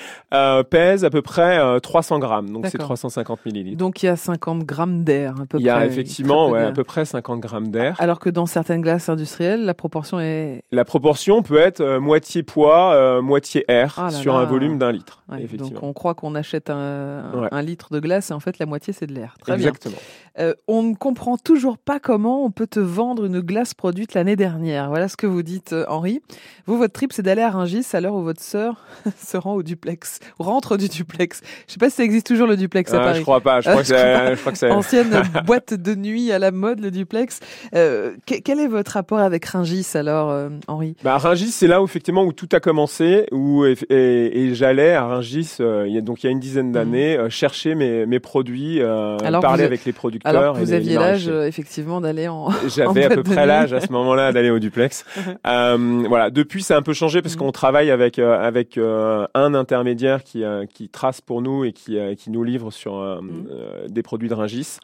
pèse 0.69 1.05
à 1.05 1.09
peu 1.09 1.21
près 1.21 1.59
300 1.81 2.19
grammes. 2.19 2.51
Donc 2.51 2.67
c'est 2.67 2.77
350 2.77 3.45
millilitres. 3.45 3.77
Donc 3.77 4.03
il 4.03 4.07
y 4.07 4.09
a 4.09 4.15
50 4.15 4.63
grammes 4.63 5.03
d'air 5.03 5.35
à 5.41 5.45
peu 5.45 5.57
il 5.59 5.65
y 5.79 5.83
a 5.83 5.85
effectivement 5.85 6.49
ouais, 6.49 6.63
à 6.63 6.71
peu 6.71 6.83
près 6.83 7.05
50 7.05 7.39
grammes 7.39 7.69
d'air. 7.69 7.95
Alors 7.99 8.19
que 8.19 8.29
dans 8.29 8.45
certaines 8.45 8.81
glaces 8.81 9.09
industrielles, 9.09 9.65
la 9.65 9.73
proportion 9.73 10.19
est... 10.19 10.63
La 10.71 10.85
proportion 10.85 11.41
peut 11.43 11.57
être 11.57 11.81
euh, 11.81 11.99
moitié 11.99 12.43
poids, 12.43 12.93
euh, 12.93 13.21
moitié 13.21 13.65
air 13.67 13.95
ah 13.97 14.09
sur 14.09 14.33
là. 14.33 14.39
un 14.39 14.45
volume 14.45 14.77
d'un 14.77 14.91
litre. 14.91 15.23
Ouais, 15.31 15.45
donc 15.57 15.81
on 15.81 15.93
croit 15.93 16.13
qu'on 16.13 16.35
achète 16.35 16.69
un, 16.69 17.31
ouais. 17.33 17.47
un, 17.51 17.61
litre 17.61 17.89
de 17.91 17.99
glace 17.99 18.31
et 18.31 18.33
en 18.33 18.39
fait 18.39 18.59
la 18.59 18.65
moitié 18.65 18.93
c'est 18.93 19.07
de 19.07 19.13
l'air. 19.13 19.35
Très 19.41 19.53
Exactement. 19.53 19.95
bien. 19.95 20.45
Euh, 20.45 20.53
on 20.67 20.83
ne 20.83 20.95
comprend 20.95 21.37
toujours 21.37 21.77
pas 21.77 21.99
comment 21.99 22.43
on 22.43 22.51
peut 22.51 22.67
te 22.67 22.79
vendre 22.79 23.25
une 23.25 23.39
glace 23.39 23.73
produite 23.73 24.13
l'année 24.13 24.35
dernière. 24.35 24.89
Voilà 24.89 25.07
ce 25.07 25.17
que 25.17 25.27
vous 25.27 25.43
dites 25.43 25.75
Henri. 25.87 26.21
Vous, 26.65 26.77
votre 26.77 26.93
trip 26.93 27.13
c'est 27.13 27.21
d'aller 27.21 27.41
à 27.41 27.49
Rungis 27.49 27.85
à 27.93 28.01
l'heure 28.01 28.15
où 28.15 28.23
votre 28.23 28.41
sœur 28.41 28.85
se 29.17 29.37
rend 29.37 29.53
au 29.53 29.63
duplex, 29.63 30.19
rentre 30.39 30.77
du 30.77 30.89
duplex. 30.89 31.41
Je 31.67 31.73
sais 31.73 31.79
pas 31.79 31.89
si 31.89 31.97
ça 31.97 32.03
existe 32.03 32.27
toujours 32.27 32.47
le 32.47 32.57
duplex 32.57 32.93
à 32.93 32.97
ah, 32.97 33.05
Paris. 33.05 33.19
Je 33.19 33.23
crois 33.23 33.41
pas. 33.41 33.61
Je 33.61 33.69
crois, 33.69 33.81
que, 33.81 33.87
je 33.87 34.39
crois 34.39 34.51
que 34.51 34.57
c'est... 34.57 34.71
Ancienne 34.71 35.21
boîte 35.45 35.62
de 35.71 35.95
nuit 35.95 36.31
à 36.31 36.39
la 36.39 36.51
mode, 36.51 36.79
le 36.79 36.91
duplex. 36.91 37.39
Euh, 37.75 38.15
quel 38.25 38.59
est 38.59 38.67
votre 38.67 38.93
rapport 38.93 39.19
avec 39.19 39.45
Ringis 39.45 39.87
alors, 39.95 40.29
euh, 40.31 40.49
Henri? 40.67 40.95
Bah, 41.03 41.17
Ringis, 41.17 41.51
c'est 41.51 41.67
là 41.67 41.81
où 41.81 41.85
effectivement 41.85 42.23
où 42.23 42.33
tout 42.33 42.49
a 42.51 42.59
commencé, 42.59 43.27
où 43.31 43.65
et, 43.65 43.75
et, 43.89 44.43
et 44.43 44.55
j'allais 44.55 44.93
à 44.93 45.05
Ringis, 45.05 45.57
euh, 45.59 45.85
il 45.87 45.93
y 45.93 45.97
a, 45.97 46.01
donc 46.01 46.23
il 46.23 46.27
y 46.27 46.29
a 46.29 46.31
une 46.31 46.39
dizaine 46.39 46.71
d'années, 46.71 47.17
mmh. 47.17 47.29
chercher 47.29 47.75
mes, 47.75 48.05
mes 48.05 48.19
produits, 48.19 48.79
parler 49.41 49.63
avec 49.63 49.85
les 49.85 49.93
producteurs. 49.93 50.29
Alors 50.29 50.55
que 50.55 50.59
vous 50.59 50.73
aviez 50.73 50.95
l'âge 50.95 51.27
effectivement 51.27 52.01
d'aller 52.01 52.27
en. 52.27 52.49
J'avais 52.67 53.05
à 53.05 53.09
peu 53.09 53.23
près 53.23 53.45
l'âge 53.45 53.73
à 53.73 53.81
ce 53.81 53.91
moment-là 53.91 54.31
d'aller 54.31 54.49
au 54.49 54.59
duplex. 54.59 55.05
voilà. 55.43 56.29
Depuis, 56.29 56.63
ça 56.63 56.75
a 56.75 56.79
un 56.79 56.81
peu 56.81 56.93
changé 56.93 57.21
parce 57.21 57.35
mmh. 57.35 57.39
qu'on 57.39 57.51
travaille 57.51 57.91
avec 57.91 58.19
avec 58.19 58.77
un 58.77 59.53
intermédiaire 59.53 60.23
qui 60.23 60.43
qui 60.73 60.89
trace 60.89 61.21
pour 61.21 61.41
nous 61.41 61.63
et 61.63 61.71
qui 61.71 61.97
qui 62.17 62.31
nous 62.31 62.43
livre 62.43 62.71
sur 62.71 62.95
mmh. 62.95 63.89
des 63.89 64.03
produits 64.03 64.29
de 64.29 64.33
Ringis. 64.33 64.79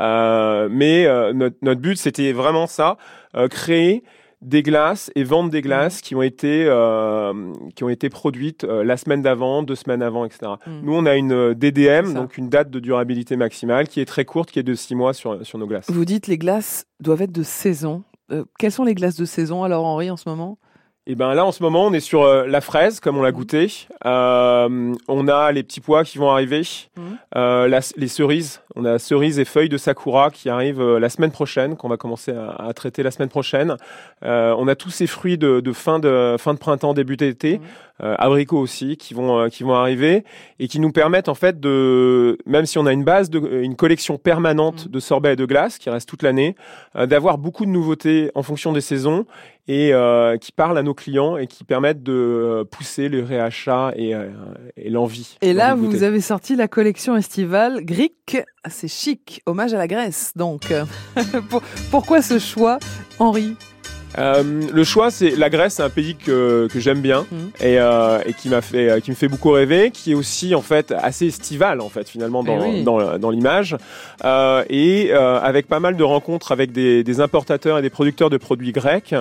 Euh, 0.00 0.68
mais 0.70 1.06
euh, 1.06 1.32
notre, 1.32 1.56
notre, 1.62 1.80
but, 1.80 1.96
c'était 1.96 2.32
vraiment 2.32 2.66
ça, 2.66 2.96
euh, 3.36 3.48
créer 3.48 4.02
des 4.42 4.62
glaces 4.62 5.10
et 5.14 5.24
vendre 5.24 5.50
des 5.50 5.62
glaces 5.62 6.00
qui 6.00 6.14
ont 6.14 6.22
été 6.22 6.64
euh, 6.66 7.52
qui 7.74 7.84
ont 7.84 7.88
été 7.88 8.10
produites 8.10 8.64
euh, 8.64 8.84
la 8.84 8.96
semaine 8.96 9.22
d'avant, 9.22 9.62
deux 9.62 9.76
semaines 9.76 10.02
avant, 10.02 10.24
etc. 10.24 10.52
Mm. 10.66 10.80
Nous, 10.82 10.94
on 10.94 11.06
a 11.06 11.16
une 11.16 11.54
DDM, 11.54 12.12
donc 12.12 12.36
une 12.36 12.48
date 12.48 12.70
de 12.70 12.80
durabilité 12.80 13.36
maximale, 13.36 13.88
qui 13.88 14.00
est 14.00 14.04
très 14.04 14.24
courte, 14.24 14.50
qui 14.50 14.58
est 14.58 14.64
de 14.64 14.74
six 14.74 14.94
mois 14.94 15.14
sur 15.14 15.46
sur 15.46 15.58
nos 15.58 15.66
glaces. 15.66 15.90
Vous 15.90 16.04
dites 16.04 16.26
les 16.26 16.38
glaces 16.38 16.86
doivent 17.00 17.22
être 17.22 17.32
de 17.32 17.44
saison. 17.44 18.02
Euh, 18.30 18.44
quelles 18.58 18.72
sont 18.72 18.84
les 18.84 18.94
glaces 18.94 19.16
de 19.16 19.24
saison 19.24 19.62
alors, 19.62 19.84
Henri, 19.84 20.10
en 20.10 20.16
ce 20.16 20.28
moment? 20.28 20.58
Et 21.06 21.16
ben 21.16 21.34
là, 21.34 21.44
en 21.44 21.50
ce 21.50 21.62
moment, 21.64 21.86
on 21.86 21.92
est 21.92 22.00
sur 22.00 22.24
la 22.24 22.60
fraise, 22.60 23.00
comme 23.00 23.16
on 23.16 23.22
l'a 23.22 23.32
goûté. 23.32 23.88
Euh, 24.06 24.94
on 25.08 25.28
a 25.28 25.50
les 25.50 25.64
petits 25.64 25.80
pois 25.80 26.04
qui 26.04 26.18
vont 26.18 26.30
arriver, 26.30 26.62
mmh. 26.96 27.00
la, 27.34 27.80
les 27.96 28.06
cerises. 28.06 28.61
On 28.74 28.84
a 28.84 28.98
cerises 28.98 29.38
et 29.38 29.44
feuilles 29.44 29.68
de 29.68 29.76
sakura 29.76 30.30
qui 30.30 30.48
arrivent 30.48 30.80
euh, 30.80 30.98
la 30.98 31.08
semaine 31.08 31.30
prochaine, 31.30 31.76
qu'on 31.76 31.88
va 31.88 31.96
commencer 31.96 32.32
à, 32.32 32.50
à, 32.50 32.72
traiter 32.72 33.02
la 33.02 33.10
semaine 33.10 33.28
prochaine. 33.28 33.76
Euh, 34.24 34.54
on 34.58 34.68
a 34.68 34.74
tous 34.74 34.90
ces 34.90 35.06
fruits 35.06 35.38
de, 35.38 35.60
de, 35.60 35.72
fin 35.72 35.98
de 35.98 36.36
fin 36.38 36.54
de 36.54 36.58
printemps, 36.58 36.94
début 36.94 37.16
d'été, 37.16 37.58
mmh. 37.58 38.04
abricots 38.18 38.58
aussi, 38.58 38.96
qui 38.96 39.14
vont 39.14 39.48
qui 39.48 39.62
vont 39.62 39.74
arriver 39.74 40.24
et 40.58 40.68
qui 40.68 40.80
nous 40.80 40.92
permettent 40.92 41.28
en 41.28 41.34
fait 41.34 41.60
de, 41.60 42.38
même 42.46 42.66
si 42.66 42.78
on 42.78 42.86
a 42.86 42.92
une 42.92 43.04
base 43.04 43.30
de 43.30 43.38
une 43.62 43.76
collection 43.76 44.18
permanente 44.18 44.86
mmh. 44.86 44.90
de 44.90 45.00
sorbets 45.00 45.32
et 45.34 45.36
de 45.36 45.46
glace 45.46 45.78
qui 45.78 45.90
reste 45.90 46.08
toute 46.08 46.22
l'année, 46.22 46.54
d'avoir 46.94 47.38
beaucoup 47.38 47.64
de 47.66 47.70
nouveautés 47.70 48.30
en 48.34 48.42
fonction 48.42 48.72
des 48.72 48.80
saisons 48.80 49.26
et 49.68 49.92
qui 50.40 50.52
parlent 50.52 50.78
à 50.78 50.82
nos 50.82 50.94
clients 50.94 51.36
et 51.36 51.46
qui 51.46 51.64
permettent 51.64 52.02
de 52.02 52.66
pousser 52.70 53.08
le 53.08 53.22
réachat 53.22 53.92
et, 53.96 54.14
euh, 54.14 54.28
et 54.76 54.90
l'envie. 54.90 55.36
Et 55.42 55.52
là, 55.52 55.74
vous 55.74 56.02
avez 56.02 56.20
sorti 56.20 56.56
la 56.56 56.68
collection 56.68 57.16
estivale 57.16 57.84
Greek, 57.84 58.42
c'est 58.68 58.88
chic, 58.88 59.42
hommage 59.46 59.74
à 59.74 59.78
la 59.78 59.88
Grèce. 59.88 60.32
Donc, 60.36 60.72
pourquoi 61.90 62.22
ce 62.22 62.38
choix, 62.38 62.78
Henri 63.18 63.56
euh, 64.18 64.42
le 64.72 64.84
choix, 64.84 65.10
c'est 65.10 65.30
la 65.30 65.50
Grèce, 65.50 65.74
c'est 65.74 65.82
un 65.82 65.90
pays 65.90 66.16
que, 66.16 66.68
que 66.70 66.80
j'aime 66.80 67.00
bien 67.00 67.22
mmh. 67.22 67.36
et, 67.60 67.78
euh, 67.78 68.18
et, 68.26 68.34
qui 68.34 68.48
m'a 68.48 68.60
fait, 68.60 68.90
euh, 68.90 69.00
qui 69.00 69.10
me 69.10 69.16
fait 69.16 69.28
beaucoup 69.28 69.50
rêver, 69.50 69.90
qui 69.90 70.12
est 70.12 70.14
aussi 70.14 70.54
en 70.54 70.60
fait 70.60 70.92
assez 70.92 71.26
estival 71.26 71.80
en 71.80 71.88
fait 71.88 72.08
finalement 72.08 72.42
dans, 72.42 72.60
oui. 72.60 72.82
dans, 72.84 73.18
dans 73.18 73.30
l'image 73.30 73.76
euh, 74.24 74.64
et 74.68 75.12
avec 75.12 75.66
pas 75.66 75.80
mal 75.80 75.96
de 75.96 76.04
rencontres 76.04 76.52
avec 76.52 76.72
des, 76.72 77.04
des, 77.04 77.20
importateurs 77.20 77.78
et 77.78 77.82
des 77.82 77.90
producteurs 77.90 78.30
de 78.30 78.36
produits 78.36 78.72
grecs. 78.72 79.14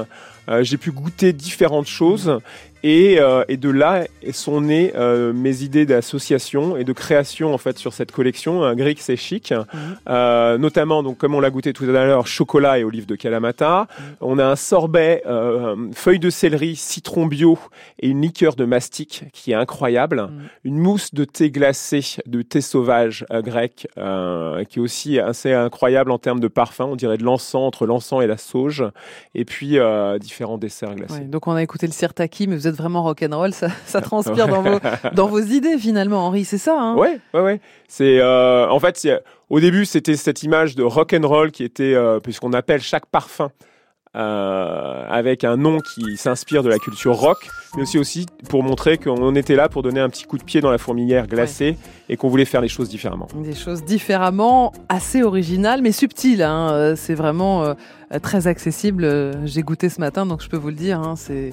J'ai 0.62 0.77
pu 0.77 0.91
goûter 0.91 1.33
différentes 1.33 1.88
choses 1.88 2.39
et, 2.83 3.19
euh, 3.19 3.43
et, 3.48 3.57
de 3.57 3.69
là 3.69 4.05
sont 4.31 4.62
nées 4.62 4.91
euh, 4.95 5.33
mes 5.33 5.62
idées 5.62 5.86
d'association 5.86 6.77
et 6.77 6.83
de 6.83 6.93
création 6.93 7.53
en 7.53 7.57
fait 7.57 7.77
sur 7.77 7.93
cette 7.93 8.12
collection. 8.12 8.63
Un 8.63 8.75
grec 8.75 8.98
c'est 9.00 9.15
chic, 9.15 9.51
mmh. 9.51 9.77
euh, 10.10 10.57
notamment 10.57 11.03
donc 11.03 11.17
comme 11.17 11.36
on 11.36 11.39
l'a 11.39 11.50
goûté 11.50 11.74
tout 11.74 11.83
à 11.83 11.91
l'heure, 11.91 12.27
chocolat 12.27 12.79
et 12.79 12.83
olive 12.83 13.05
de 13.05 13.15
Kalamata. 13.15 13.83
Mmh. 13.83 14.03
On 14.21 14.39
a 14.39 14.45
un 14.45 14.55
sorbet 14.55 15.21
euh, 15.27 15.75
feuille 15.93 16.19
de 16.19 16.29
céleri, 16.29 16.75
citron 16.75 17.25
bio 17.25 17.60
et 18.00 18.07
une 18.07 18.21
liqueur 18.21 18.55
de 18.55 18.65
mastic 18.65 19.25
qui 19.33 19.51
est 19.51 19.55
incroyable. 19.55 20.21
Mmh. 20.21 20.29
Une 20.63 20.77
mousse 20.79 21.13
de 21.13 21.25
thé 21.25 21.51
glacé, 21.51 22.01
de 22.25 22.41
thé 22.41 22.62
sauvage 22.62 23.25
euh, 23.31 23.41
grec 23.41 23.88
euh, 23.98 24.63
qui 24.63 24.79
est 24.79 24.81
aussi 24.81 25.19
assez 25.19 25.53
incroyable 25.53 26.12
en 26.12 26.17
termes 26.17 26.39
de 26.39 26.48
parfum. 26.48 26.86
On 26.86 26.95
dirait 26.95 27.17
de 27.17 27.24
l'encens 27.24 27.55
entre 27.55 27.86
l'encens 27.86 28.24
et 28.24 28.27
la 28.27 28.38
sauge. 28.38 28.83
Et 29.36 29.45
puis 29.45 29.77
différents 30.31 30.57
desserts 30.57 30.95
glacés. 30.95 31.13
Ouais, 31.13 31.19
donc 31.25 31.47
on 31.47 31.53
a 31.53 31.61
écouté 31.61 31.85
le 31.85 31.91
sirtaki, 31.91 32.47
mais 32.47 32.55
vous 32.55 32.67
êtes 32.67 32.75
vraiment 32.75 33.03
rock'n'roll, 33.03 33.53
ça, 33.53 33.67
ça 33.85 34.01
transpire 34.01 34.47
dans 34.47 34.61
vos, 34.61 34.79
dans 35.13 35.27
vos 35.27 35.39
idées 35.39 35.77
finalement, 35.77 36.25
Henri, 36.25 36.45
c'est 36.45 36.57
ça 36.57 36.79
hein? 36.79 36.95
Ouais, 36.95 37.19
ouais, 37.33 37.41
ouais. 37.41 37.61
C'est 37.88 38.19
euh, 38.19 38.69
en 38.69 38.79
fait, 38.79 39.07
au 39.50 39.59
début, 39.59 39.85
c'était 39.85 40.15
cette 40.15 40.43
image 40.43 40.75
de 40.75 40.83
rock'n'roll 40.83 41.51
qui 41.51 41.63
était, 41.63 41.93
euh, 41.93 42.19
puisqu'on 42.19 42.53
appelle 42.53 42.81
chaque 42.81 43.05
parfum 43.05 43.51
euh, 44.15 45.06
avec 45.10 45.44
un 45.44 45.58
nom 45.58 45.80
qui 45.80 46.18
s'inspire 46.18 46.63
de 46.63 46.70
la 46.70 46.80
culture 46.80 47.15
rock, 47.15 47.50
mais 47.75 47.84
aussi 47.84 47.98
aussi 47.98 48.25
pour 48.50 48.63
montrer 48.63 48.98
qu'on 48.98 49.36
était 49.36 49.56
là 49.56 49.70
pour 49.70 49.84
donner 49.84 50.00
un 50.00 50.10
petit 50.10 50.25
coup 50.25 50.38
de 50.38 50.44
pied 50.44 50.62
dans 50.62 50.72
la 50.72 50.77
fourmilière 50.77 51.27
glacée 51.27 51.72
ouais. 51.72 51.77
et 52.10 52.18
qu'on 52.18 52.30
voulait 52.30 52.46
faire 52.46 52.62
les 52.62 52.68
choses 52.68 52.89
différemment. 52.89 53.27
Des 53.36 53.56
choses 53.56 53.84
différemment, 53.84 54.74
assez 54.89 55.24
originales, 55.24 55.82
mais 55.82 55.91
subtiles. 55.91 56.44
Hein. 56.44 56.96
C'est 56.98 57.15
vraiment 57.15 57.63
euh, 57.63 57.74
très 58.22 58.48
accessible. 58.48 59.08
J'ai 59.46 59.62
goûté 59.62 59.89
ce 59.89 60.00
matin, 60.00 60.25
donc 60.25 60.41
je 60.41 60.50
peux 60.50 60.58
vous 60.58 60.70
le 60.70 60.75
dire. 60.75 61.00
Hein, 61.00 61.15
c'est 61.15 61.51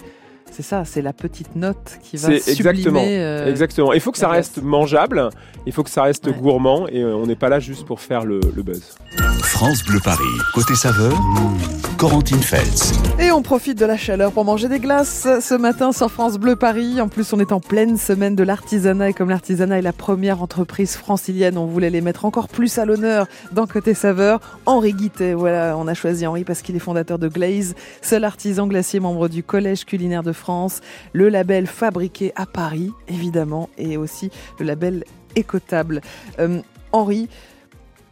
c'est 0.51 0.63
ça, 0.63 0.85
c'est 0.85 1.03
la 1.03 1.13
petite 1.13 1.57
note 1.57 1.99
qui 2.03 2.17
va 2.17 2.39
sublimer. 2.39 2.71
Exactement. 2.71 3.01
Euh, 3.05 3.51
exactement. 3.51 3.93
Il 3.93 4.01
faut 4.01 4.13
que 4.13 4.19
ça 4.19 4.29
reste 4.29 4.63
mangeable, 4.63 5.31
il 5.67 5.73
faut 5.73 5.85
que 5.85 5.91
ça 5.91 6.03
reste 6.03 6.27
ouais. 6.27 6.33
gourmand 6.33 6.87
et 6.89 7.03
euh, 7.03 7.15
on 7.15 7.27
n'est 7.27 7.37
pas 7.37 7.49
là 7.49 7.61
juste 7.61 7.87
pour 7.87 8.01
faire 8.01 8.25
le, 8.25 8.41
le, 8.55 8.63
buzz. 8.63 8.97
France 9.43 9.85
Bleu 9.85 10.01
Paris, 10.03 10.25
côté 10.55 10.75
saveur. 10.75 11.13
Mmh. 11.13 11.88
Corentine 11.99 12.41
Feltz. 12.41 12.93
Et 13.19 13.33
on 13.33 13.43
profite 13.43 13.77
de 13.77 13.85
la 13.85 13.97
chaleur 13.97 14.31
pour 14.31 14.45
manger 14.45 14.69
des 14.69 14.79
glaces 14.79 15.27
ce 15.41 15.55
matin 15.55 15.91
sur 15.91 16.13
France 16.13 16.39
Bleu 16.39 16.55
Paris. 16.55 17.01
En 17.01 17.09
plus, 17.09 17.33
on 17.33 17.41
est 17.41 17.51
en 17.51 17.59
pleine 17.59 17.97
semaine 17.97 18.37
de 18.37 18.45
l'artisanat 18.45 19.11
et 19.11 19.13
comme 19.13 19.31
l'artisanat 19.31 19.81
est 19.81 19.83
la 19.83 19.93
première 19.93 20.41
entreprise 20.41 20.95
francilienne, 20.95 21.59
on 21.59 21.67
voulait 21.67 21.91
les 21.91 22.01
mettre 22.01 22.25
encore 22.25 22.47
plus 22.47 22.79
à 22.79 22.85
l'honneur 22.85 23.27
dans 23.51 23.67
Côté 23.67 23.95
Saveur. 23.95 24.39
Henri 24.65 24.93
Guittet, 24.93 25.35
voilà, 25.35 25.77
on 25.77 25.89
a 25.89 25.95
choisi 25.95 26.25
Henri 26.25 26.45
parce 26.45 26.63
qu'il 26.63 26.77
est 26.77 26.79
fondateur 26.79 27.19
de 27.19 27.27
Glaze, 27.27 27.75
seul 28.01 28.23
artisan 28.23 28.69
glacier 28.69 29.01
membre 29.01 29.27
du 29.27 29.43
Collège 29.43 29.85
culinaire 29.85 30.23
de 30.23 30.33
France, 30.33 30.81
le 31.13 31.29
label 31.29 31.67
fabriqué 31.67 32.33
à 32.37 32.47
Paris, 32.47 32.93
évidemment, 33.09 33.71
et 33.77 33.97
aussi 33.97 34.31
le 34.61 34.67
label 34.67 35.03
écotable. 35.35 36.01
Euh, 36.39 36.61
Henri, 36.93 37.29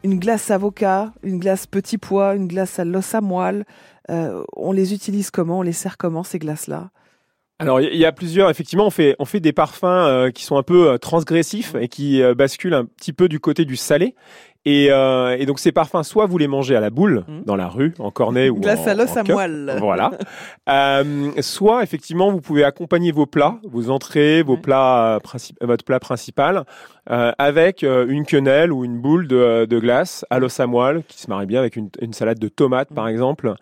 une 0.06 0.20
glace 0.20 0.52
avocat, 0.52 1.12
une 1.24 1.40
glace 1.40 1.66
petit 1.66 1.98
pois, 1.98 2.36
une 2.36 2.46
glace 2.46 2.78
à 2.78 2.84
l'os 2.84 3.12
à 3.12 3.20
moelle. 3.20 3.64
Euh, 4.08 4.44
on 4.54 4.70
les 4.70 4.94
utilise 4.94 5.32
comment? 5.32 5.58
On 5.58 5.62
les 5.62 5.72
sert 5.72 5.96
comment 5.98 6.22
ces 6.22 6.38
glaces-là? 6.38 6.90
Alors 7.58 7.80
il 7.80 7.96
y 7.96 8.04
a 8.04 8.12
plusieurs, 8.12 8.48
effectivement, 8.48 8.86
on 8.86 9.24
fait 9.24 9.40
des 9.40 9.52
parfums 9.52 9.84
euh, 9.84 10.30
qui 10.30 10.44
sont 10.44 10.58
un 10.58 10.62
peu 10.62 10.90
euh, 10.90 10.98
transgressifs 10.98 11.74
et 11.74 11.88
qui 11.88 12.22
basculent 12.36 12.74
un 12.74 12.84
petit 12.84 13.12
peu 13.12 13.28
du 13.28 13.40
côté 13.40 13.64
du 13.64 13.74
salé. 13.74 14.14
Et, 14.68 14.88
euh, 14.90 15.36
et, 15.38 15.46
donc 15.46 15.60
ces 15.60 15.70
parfums, 15.70 16.02
soit 16.02 16.26
vous 16.26 16.38
les 16.38 16.48
mangez 16.48 16.74
à 16.74 16.80
la 16.80 16.90
boule 16.90 17.24
mmh. 17.28 17.44
dans 17.44 17.54
la 17.54 17.68
rue, 17.68 17.94
en 18.00 18.10
cornet 18.10 18.50
ou 18.50 18.56
glace 18.56 18.80
en, 18.86 18.90
à 18.90 18.94
l'os 18.94 19.16
à 19.16 19.22
moelle. 19.22 19.76
Voilà. 19.78 20.10
euh, 20.68 21.30
soit 21.40 21.84
effectivement 21.84 22.32
vous 22.32 22.40
pouvez 22.40 22.64
accompagner 22.64 23.12
vos 23.12 23.26
plats, 23.26 23.58
vos 23.62 23.90
entrées, 23.90 24.42
vos 24.42 24.56
plats 24.56 25.20
votre 25.60 25.84
plat 25.84 26.00
principal 26.00 26.64
euh, 27.08 27.30
avec 27.38 27.84
euh, 27.84 28.06
une 28.08 28.24
quenelle 28.24 28.72
ou 28.72 28.84
une 28.84 28.98
boule 28.98 29.28
de, 29.28 29.64
de 29.64 29.78
glace 29.78 30.24
à 30.28 30.40
l'os 30.40 30.58
à 30.58 30.66
moelle 30.66 31.04
qui 31.06 31.20
se 31.20 31.30
marie 31.30 31.46
bien 31.46 31.60
avec 31.60 31.76
une, 31.76 31.88
une 32.00 32.12
salade 32.12 32.40
de 32.40 32.48
tomates 32.48 32.92
par 32.92 33.04
mmh. 33.04 33.10
exemple, 33.10 33.54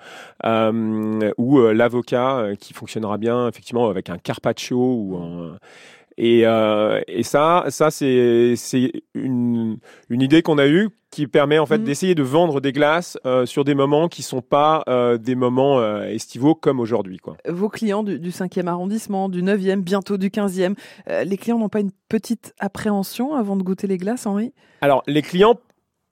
euh, 0.47 1.31
ou 1.37 1.59
euh, 1.59 1.75
l'avocat 1.75 2.47
qui 2.59 2.73
fonctionnera 2.73 3.19
bien 3.19 3.47
effectivement 3.49 3.91
avec 3.91 4.09
un 4.09 4.17
carpaccio 4.17 4.79
ou 4.79 5.17
un 5.17 5.59
et, 6.17 6.47
euh, 6.47 7.01
et 7.09 7.23
ça, 7.23 7.65
ça 7.69 7.91
c'est 7.91 8.55
une, 9.15 9.79
une 10.09 10.23
idée 10.23 10.43
qu'on 10.43 10.59
a 10.59 10.67
eue 10.67 10.91
qui 11.11 11.29
permet 11.29 11.59
en 11.61 11.67
fait 11.67 11.79
mmh. 11.79 11.85
d'essayer 11.85 12.15
de 12.17 12.25
vendre 12.25 12.61
des 12.61 12.73
glaces 12.73 13.17
euh, 13.25 13.47
sur 13.47 13.65
des 13.65 13.75
moments 13.75 14.09
qui 14.09 14.23
sont 14.23 14.43
pas 14.43 14.83
euh, 14.89 15.17
des 15.17 15.37
moments 15.37 15.79
euh, 15.79 16.07
estivaux 16.07 16.57
comme 16.57 16.81
aujourd'hui. 16.81 17.19
Quoi. 17.19 17.37
Vos 17.49 17.69
clients 17.69 18.03
du, 18.03 18.19
du 18.19 18.31
5e 18.31 18.67
arrondissement, 18.67 19.29
du 19.29 19.43
9e, 19.43 19.81
bientôt 19.81 20.17
du 20.17 20.31
15e, 20.31 20.75
euh, 21.09 21.23
les 21.23 21.37
clients 21.37 21.59
n'ont 21.59 21.69
pas 21.69 21.81
une 21.81 21.93
petite 22.09 22.53
appréhension 22.59 23.35
avant 23.35 23.57
de 23.57 23.63
goûter 23.63 23.87
les 23.87 23.97
glaces, 23.97 24.27
Henri? 24.27 24.53
Alors 24.81 25.05
les 25.07 25.23
clients 25.23 25.55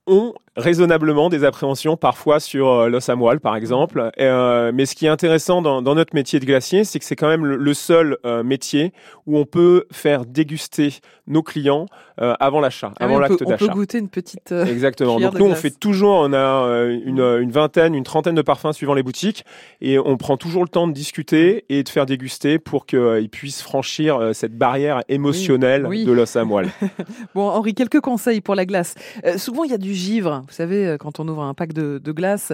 ont 0.07 0.35
raisonnablement 0.57 1.31
des 1.31 1.45
appréhensions 1.45 1.97
parfois 1.97 2.39
sur 2.39 2.69
euh, 2.69 2.89
l'os 2.89 3.09
à 3.09 3.17
moelle 3.17 3.41
par 3.41 3.57
exemple. 3.57 4.11
Euh, 4.21 4.71
mais 4.75 4.85
ce 4.85 4.95
qui 4.95 5.07
est 5.07 5.09
intéressant 5.09 5.63
dans, 5.63 5.81
dans 5.81 5.95
notre 5.95 6.15
métier 6.15 6.41
de 6.41 6.45
glacier, 6.45 6.85
c'est 6.85 6.99
que 6.99 7.05
c'est 7.05 7.17
quand 7.17 7.29
même 7.29 7.45
le, 7.45 7.75
seul 7.75 8.19
euh, 8.27 8.43
métier 8.43 8.93
où 9.27 9.39
on 9.39 9.47
peut 9.47 9.87
faire 9.91 10.27
déguster 10.27 10.99
nos 11.27 11.43
clients 11.43 11.87
euh, 12.21 12.35
avant 12.39 12.61
l'achat, 12.61 12.93
ah 12.99 13.05
avant 13.05 13.19
l'acte 13.19 13.43
d'achat. 13.43 13.65
On 13.65 13.69
peut 13.69 13.73
goûter 13.73 13.99
une 13.99 14.11
petite 14.11 14.53
Exactement. 14.53 15.19
Donc 15.19 15.39
nous 15.39 15.47
on 15.47 15.55
fait 15.55 15.71
toujours, 15.71 16.17
on 16.17 16.33
a 16.35 16.85
une, 16.85 17.21
une, 17.21 17.51
vingtaine, 17.51 17.95
une 17.95 18.05
trentaine 18.05 18.35
de 18.35 18.43
parfums 18.43 18.73
suivant 18.73 18.95
les 18.95 19.03
boutiques 19.03 19.45
et 19.81 19.99
on 19.99 20.17
prend 20.19 20.37
toujours 20.37 20.63
le 20.63 20.69
temps 20.69 20.87
de 20.87 20.93
discuter 20.93 21.65
et 21.71 21.83
de 21.83 21.89
faire 21.89 22.05
déguster 22.05 22.59
pour 22.59 22.85
qu'ils 22.85 23.29
puissent 23.31 23.63
franchir 23.63 24.31
cette 24.35 24.57
barrière 24.59 25.01
émotionnelle 25.09 25.87
oui, 25.87 26.01
oui. 26.01 26.05
de 26.05 26.13
l'os 26.13 26.37
à 26.37 26.45
moelle. 26.45 26.71
bon 27.35 27.49
Henri, 27.49 27.75
quelques 27.75 28.01
conseils 28.01 28.41
pour 28.41 28.55
la 28.55 28.67
glace. 28.67 28.95
souvent 29.37 29.65
il 29.65 29.71
y 29.71 29.75
a 29.75 29.79
du 29.79 29.95
givre 29.95 30.42
vous 30.47 30.53
savez, 30.53 30.87
euh, 30.87 30.97
quand 30.97 31.21
on 31.21 31.29
ouvre 31.29 31.43
un 31.43 31.55
pack 31.55 31.73
de, 31.73 31.99
de 32.03 32.13
glace, 32.13 32.53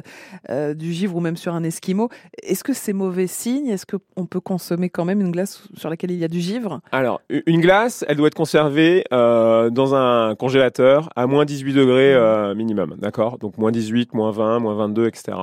euh, 0.50 0.74
du 0.74 0.92
givre 0.92 1.16
ou 1.16 1.20
même 1.20 1.36
sur 1.36 1.54
un 1.54 1.62
esquimau, 1.62 2.08
est-ce 2.42 2.64
que 2.64 2.72
c'est 2.72 2.92
mauvais 2.92 3.26
signe? 3.26 3.68
Est-ce 3.68 3.86
qu'on 3.86 4.26
peut 4.26 4.40
consommer 4.40 4.90
quand 4.90 5.04
même 5.04 5.20
une 5.20 5.30
glace 5.30 5.62
sur 5.76 5.90
laquelle 5.90 6.10
il 6.10 6.18
y 6.18 6.24
a 6.24 6.28
du 6.28 6.40
givre? 6.40 6.80
Alors, 6.92 7.20
une 7.46 7.60
glace, 7.60 8.04
elle 8.08 8.16
doit 8.16 8.28
être 8.28 8.34
conservée 8.34 9.04
euh, 9.12 9.70
dans 9.70 9.94
un 9.94 10.34
congélateur 10.34 11.10
à 11.16 11.26
moins 11.26 11.44
18 11.44 11.72
degrés 11.72 12.14
mmh. 12.14 12.18
euh, 12.18 12.54
minimum, 12.54 12.96
d'accord? 12.98 13.38
Donc 13.38 13.58
moins 13.58 13.70
18, 13.70 14.14
moins 14.14 14.30
20, 14.30 14.60
moins 14.60 14.74
22, 14.74 15.06
etc. 15.06 15.36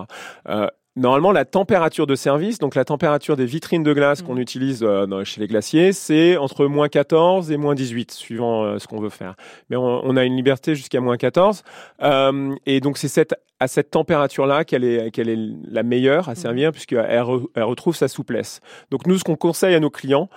Normalement, 0.97 1.33
la 1.33 1.43
température 1.43 2.07
de 2.07 2.15
service, 2.15 2.57
donc 2.57 2.73
la 2.73 2.85
température 2.85 3.35
des 3.35 3.45
vitrines 3.45 3.83
de 3.83 3.91
glace 3.91 4.21
qu'on 4.21 4.37
utilise 4.37 4.81
euh, 4.81 5.05
dans, 5.05 5.25
chez 5.25 5.41
les 5.41 5.47
glaciers, 5.47 5.91
c'est 5.91 6.37
entre 6.37 6.67
moins 6.67 6.87
14 6.87 7.51
et 7.51 7.57
moins 7.57 7.75
18, 7.75 8.11
suivant 8.11 8.63
euh, 8.63 8.79
ce 8.79 8.87
qu'on 8.87 9.01
veut 9.01 9.09
faire. 9.09 9.35
Mais 9.69 9.75
on, 9.75 10.05
on, 10.05 10.15
a 10.15 10.23
une 10.23 10.37
liberté 10.37 10.73
jusqu'à 10.73 11.01
moins 11.01 11.17
14. 11.17 11.63
Euh, 12.01 12.55
et 12.65 12.79
donc, 12.79 12.97
c'est 12.97 13.09
cette 13.09 13.35
à 13.61 13.69
cette 13.69 13.89
température-là 13.89 14.65
qu'elle 14.65 14.83
est, 14.83 15.11
qu'elle 15.11 15.29
est 15.29 15.39
la 15.71 15.83
meilleure 15.83 16.27
à 16.27 16.33
mmh. 16.33 16.35
servir, 16.35 16.71
puisqu'elle 16.73 17.21
re, 17.21 17.47
elle 17.55 17.63
retrouve 17.63 17.95
sa 17.95 18.09
souplesse. 18.09 18.59
Donc 18.91 19.07
nous, 19.07 19.17
ce 19.17 19.23
qu'on 19.23 19.37
conseille 19.37 19.73
à 19.73 19.79
nos 19.79 19.89
clients, 19.89 20.29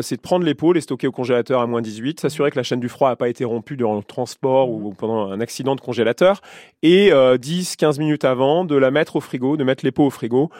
c'est 0.00 0.16
de 0.16 0.20
prendre 0.20 0.44
l'épaule 0.44 0.76
et 0.76 0.80
stocker 0.80 1.06
au 1.06 1.12
congélateur 1.12 1.60
à 1.60 1.68
moins 1.68 1.82
18, 1.82 2.18
s'assurer 2.18 2.50
que 2.50 2.56
la 2.56 2.64
chaîne 2.64 2.80
du 2.80 2.88
froid 2.88 3.10
n'a 3.10 3.16
pas 3.16 3.28
été 3.28 3.44
rompue 3.44 3.76
durant 3.76 3.94
le 3.94 4.02
transport 4.02 4.70
ou 4.70 4.92
pendant 4.92 5.30
un 5.30 5.40
accident 5.40 5.76
de 5.76 5.80
congélateur, 5.80 6.40
et 6.82 7.12
euh, 7.12 7.36
10-15 7.36 8.00
minutes 8.00 8.24
avant, 8.24 8.64
de 8.64 8.74
la 8.74 8.90
mettre 8.90 9.14
au 9.16 9.20
frigo, 9.20 9.56
de 9.56 9.62
mettre 9.62 9.84
l'épaule 9.88 10.06
au 10.06 10.10
frigo, 10.10 10.50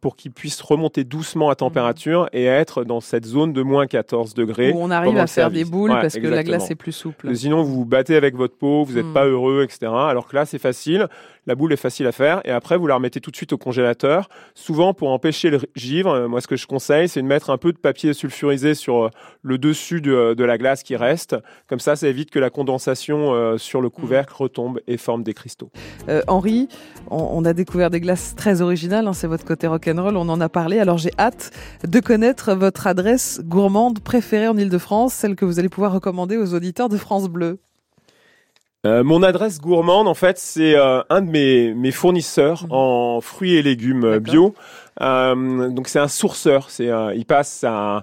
pour 0.00 0.16
qu'il 0.16 0.32
puisse 0.32 0.60
remonter 0.60 1.04
doucement 1.04 1.50
à 1.50 1.54
température 1.54 2.28
et 2.32 2.44
être 2.44 2.84
dans 2.84 3.00
cette 3.00 3.26
zone 3.26 3.52
de 3.52 3.62
moins 3.62 3.86
14 3.86 4.34
degrés. 4.34 4.72
Où 4.72 4.78
on 4.80 4.90
arrive 4.90 5.16
à 5.18 5.26
faire 5.26 5.50
des 5.50 5.64
boules 5.64 5.90
ouais, 5.90 5.96
parce 5.96 6.16
exactement. 6.16 6.30
que 6.30 6.36
la 6.36 6.44
glace 6.44 6.70
est 6.70 6.74
plus 6.74 6.92
souple. 6.92 7.34
Sinon, 7.36 7.62
vous 7.62 7.74
vous 7.74 7.84
battez 7.84 8.16
avec 8.16 8.34
votre 8.34 8.56
peau, 8.56 8.84
vous 8.84 8.94
n'êtes 8.94 9.06
mmh. 9.06 9.12
pas 9.12 9.26
heureux, 9.26 9.62
etc. 9.62 9.92
Alors 9.92 10.26
que 10.26 10.36
là, 10.36 10.44
c'est 10.44 10.58
facile 10.58 11.08
la 11.46 11.54
boule 11.54 11.72
est 11.72 11.76
facile 11.76 12.06
à 12.06 12.12
faire 12.12 12.40
et 12.44 12.50
après 12.50 12.76
vous 12.76 12.86
la 12.86 12.94
remettez 12.94 13.20
tout 13.20 13.30
de 13.30 13.36
suite 13.36 13.52
au 13.52 13.58
congélateur. 13.58 14.28
Souvent 14.54 14.94
pour 14.94 15.10
empêcher 15.10 15.50
le 15.50 15.60
givre, 15.74 16.10
euh, 16.10 16.28
moi 16.28 16.40
ce 16.40 16.46
que 16.46 16.56
je 16.56 16.66
conseille 16.66 17.08
c'est 17.08 17.20
de 17.20 17.26
mettre 17.26 17.50
un 17.50 17.58
peu 17.58 17.72
de 17.72 17.78
papier 17.78 18.12
sulfurisé 18.14 18.74
sur 18.74 19.04
euh, 19.04 19.10
le 19.42 19.58
dessus 19.58 20.00
de, 20.00 20.34
de 20.34 20.44
la 20.44 20.58
glace 20.58 20.82
qui 20.82 20.96
reste. 20.96 21.36
Comme 21.68 21.80
ça, 21.80 21.96
ça 21.96 22.08
évite 22.08 22.30
que 22.30 22.38
la 22.38 22.50
condensation 22.50 23.34
euh, 23.34 23.58
sur 23.58 23.80
le 23.80 23.90
couvercle 23.90 24.34
retombe 24.34 24.80
et 24.86 24.96
forme 24.96 25.22
des 25.22 25.34
cristaux. 25.34 25.70
Euh, 26.08 26.22
Henri, 26.28 26.68
on, 27.10 27.28
on, 27.32 27.44
a 27.44 27.52
découvert 27.52 27.90
des 27.90 28.00
glaces 28.00 28.34
très 28.34 28.53
originales, 28.62 29.06
hein, 29.06 29.12
c'est 29.12 29.26
votre 29.26 29.44
côté 29.44 29.66
rock'n'roll, 29.66 30.16
on 30.16 30.28
en 30.28 30.40
a 30.40 30.48
parlé. 30.48 30.78
Alors 30.78 30.98
j'ai 30.98 31.12
hâte 31.18 31.50
de 31.86 32.00
connaître 32.00 32.54
votre 32.54 32.86
adresse 32.86 33.40
gourmande 33.44 34.00
préférée 34.00 34.48
en 34.48 34.56
Ile-de-France, 34.56 35.14
celle 35.14 35.36
que 35.36 35.44
vous 35.44 35.58
allez 35.58 35.68
pouvoir 35.68 35.92
recommander 35.92 36.36
aux 36.36 36.54
auditeurs 36.54 36.88
de 36.88 36.96
France 36.96 37.28
Bleu. 37.28 37.58
Euh, 38.86 39.02
mon 39.02 39.22
adresse 39.22 39.60
gourmande, 39.60 40.08
en 40.08 40.14
fait, 40.14 40.38
c'est 40.38 40.76
euh, 40.76 41.00
un 41.08 41.22
de 41.22 41.30
mes, 41.30 41.72
mes 41.72 41.90
fournisseurs 41.90 42.64
mmh. 42.64 42.72
en 42.72 43.20
fruits 43.20 43.54
et 43.54 43.62
légumes 43.62 44.18
bio. 44.18 44.54
Euh, 45.00 45.70
donc 45.70 45.88
c'est 45.88 45.98
un 45.98 46.08
sourceur. 46.08 46.68
C'est, 46.68 46.90
il 47.16 47.24
passe 47.24 47.64
à, 47.66 48.02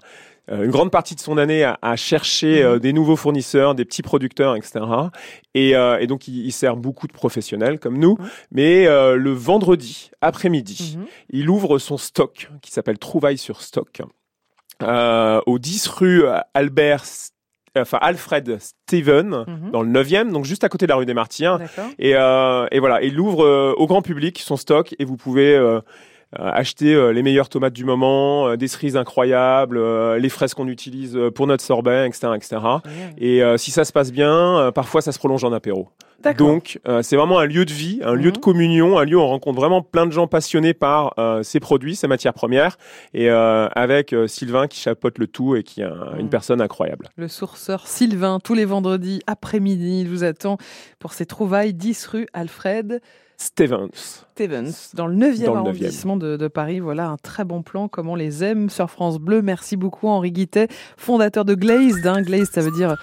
une 0.51 0.69
grande 0.69 0.91
partie 0.91 1.15
de 1.15 1.19
son 1.19 1.37
année 1.37 1.63
à, 1.63 1.79
à 1.81 1.95
chercher 1.95 2.63
mmh. 2.63 2.79
des 2.79 2.93
nouveaux 2.93 3.15
fournisseurs, 3.15 3.73
des 3.75 3.85
petits 3.85 4.01
producteurs, 4.01 4.55
etc. 4.55 4.85
Et, 5.53 5.71
et 5.71 6.07
donc 6.07 6.27
il, 6.27 6.45
il, 6.45 6.51
sert 6.51 6.75
beaucoup 6.75 7.07
de 7.07 7.13
professionnels 7.13 7.79
comme 7.79 7.97
nous. 7.97 8.17
Mmh. 8.19 8.25
Mais 8.51 8.85
le 8.85 9.31
vendredi 9.31 10.11
après-midi, 10.21 10.97
il 11.29 11.49
ouvre 11.49 11.79
son 11.79 11.97
stock 11.97 12.49
qui 12.61 12.71
s'appelle 12.71 12.97
Trouvaille 12.97 13.37
sur 13.37 13.61
stock. 13.61 14.01
au 14.81 15.59
10 15.59 15.87
rue 15.87 16.23
Albert 16.53 17.05
enfin 17.79 17.97
Alfred 18.01 18.57
Steven 18.59 19.29
mm 19.29 19.43
-hmm. 19.43 19.71
dans 19.71 19.81
le 19.81 19.89
9e, 19.89 20.31
donc 20.31 20.45
juste 20.45 20.63
à 20.63 20.69
côté 20.69 20.85
de 20.85 20.89
la 20.89 20.95
rue 20.97 21.05
des 21.05 21.13
Martyrs. 21.13 21.59
Et, 21.99 22.15
euh, 22.15 22.67
et, 22.71 22.79
voilà, 22.79 23.01
il 23.01 23.19
ouvre 23.19 23.45
euh, 23.45 23.73
au 23.77 23.87
grand 23.87 24.01
public 24.01 24.39
son 24.39 24.57
stock 24.57 24.95
et 24.99 25.05
vous 25.05 25.17
pouvez 25.17 25.55
euh, 25.55 25.61
euh, 25.69 25.81
acheter 26.37 26.93
euh, 26.93 27.11
les 27.11 27.23
meilleures 27.23 27.49
tomates 27.49 27.73
du 27.73 27.85
moment, 27.85 28.47
euh, 28.47 28.55
des 28.55 28.67
cerises 28.67 28.97
incroyables, 28.97 29.79
les 30.15 30.29
fraises 30.29 30.53
qu'on 30.53 30.67
utilise 30.67 31.17
pour 31.35 31.47
notre 31.47 31.63
sorbet, 31.63 32.07
etc., 32.07 32.33
etc. 32.35 32.57
Et 33.17 33.41
si 33.57 33.71
ça 33.71 33.85
se 33.85 33.91
passe 33.91 34.11
bien, 34.11 34.71
parfois 34.73 35.01
ça 35.01 35.11
se 35.11 35.19
prolonge 35.19 35.43
en 35.43 35.53
apéro. 35.53 35.89
Donc 36.37 36.79
euh, 36.87 37.01
c'est 37.01 37.15
vraiment 37.15 37.39
un 37.39 37.45
lieu 37.45 37.65
de 37.65 37.71
vie, 37.71 37.99
un 38.03 38.13
mmh. 38.13 38.19
lieu 38.19 38.31
de 38.31 38.37
communion, 38.37 38.97
un 38.97 39.05
lieu 39.05 39.17
où 39.17 39.21
on 39.21 39.27
rencontre 39.27 39.59
vraiment 39.59 39.81
plein 39.81 40.05
de 40.05 40.11
gens 40.11 40.27
passionnés 40.27 40.73
par 40.73 41.13
euh, 41.17 41.43
ces 41.43 41.59
produits, 41.59 41.95
ces 41.95 42.07
matières 42.07 42.33
premières, 42.33 42.77
et 43.13 43.29
euh, 43.29 43.67
avec 43.69 44.15
Sylvain 44.27 44.67
qui 44.67 44.79
chapeaute 44.79 45.17
le 45.17 45.27
tout 45.27 45.55
et 45.55 45.63
qui 45.63 45.81
est 45.81 45.85
un, 45.85 46.15
mmh. 46.15 46.19
une 46.19 46.29
personne 46.29 46.61
incroyable. 46.61 47.09
Le 47.15 47.27
sourceur 47.27 47.87
Sylvain, 47.87 48.39
tous 48.39 48.53
les 48.53 48.65
vendredis 48.65 49.21
après-midi, 49.27 50.01
il 50.01 50.09
vous 50.09 50.23
attend 50.23 50.57
pour 50.99 51.13
ses 51.13 51.25
trouvailles 51.25 51.73
10 51.73 52.07
rue 52.07 52.27
Alfred. 52.33 53.01
Stevens. 53.41 54.23
Stevens, 54.35 54.91
dans 54.93 55.07
le 55.07 55.15
9e 55.15 55.45
dans 55.45 55.55
arrondissement 55.55 56.15
de, 56.15 56.37
de, 56.37 56.47
Paris. 56.47 56.79
Voilà 56.79 57.07
un 57.07 57.17
très 57.17 57.43
bon 57.43 57.63
plan, 57.63 57.87
comme 57.87 58.07
on 58.07 58.13
les 58.13 58.43
aime 58.43 58.69
sur 58.69 58.91
France 58.91 59.17
Bleu. 59.17 59.41
Merci 59.41 59.77
beaucoup 59.77 60.07
Henri 60.07 60.31
Guittet, 60.31 60.67
fondateur 60.95 61.43
de 61.43 61.55
Glazed. 61.55 62.05
Hein. 62.05 62.21
Glazed, 62.21 62.53
ça 62.53 62.61
veut 62.61 62.69
dire 62.69 62.95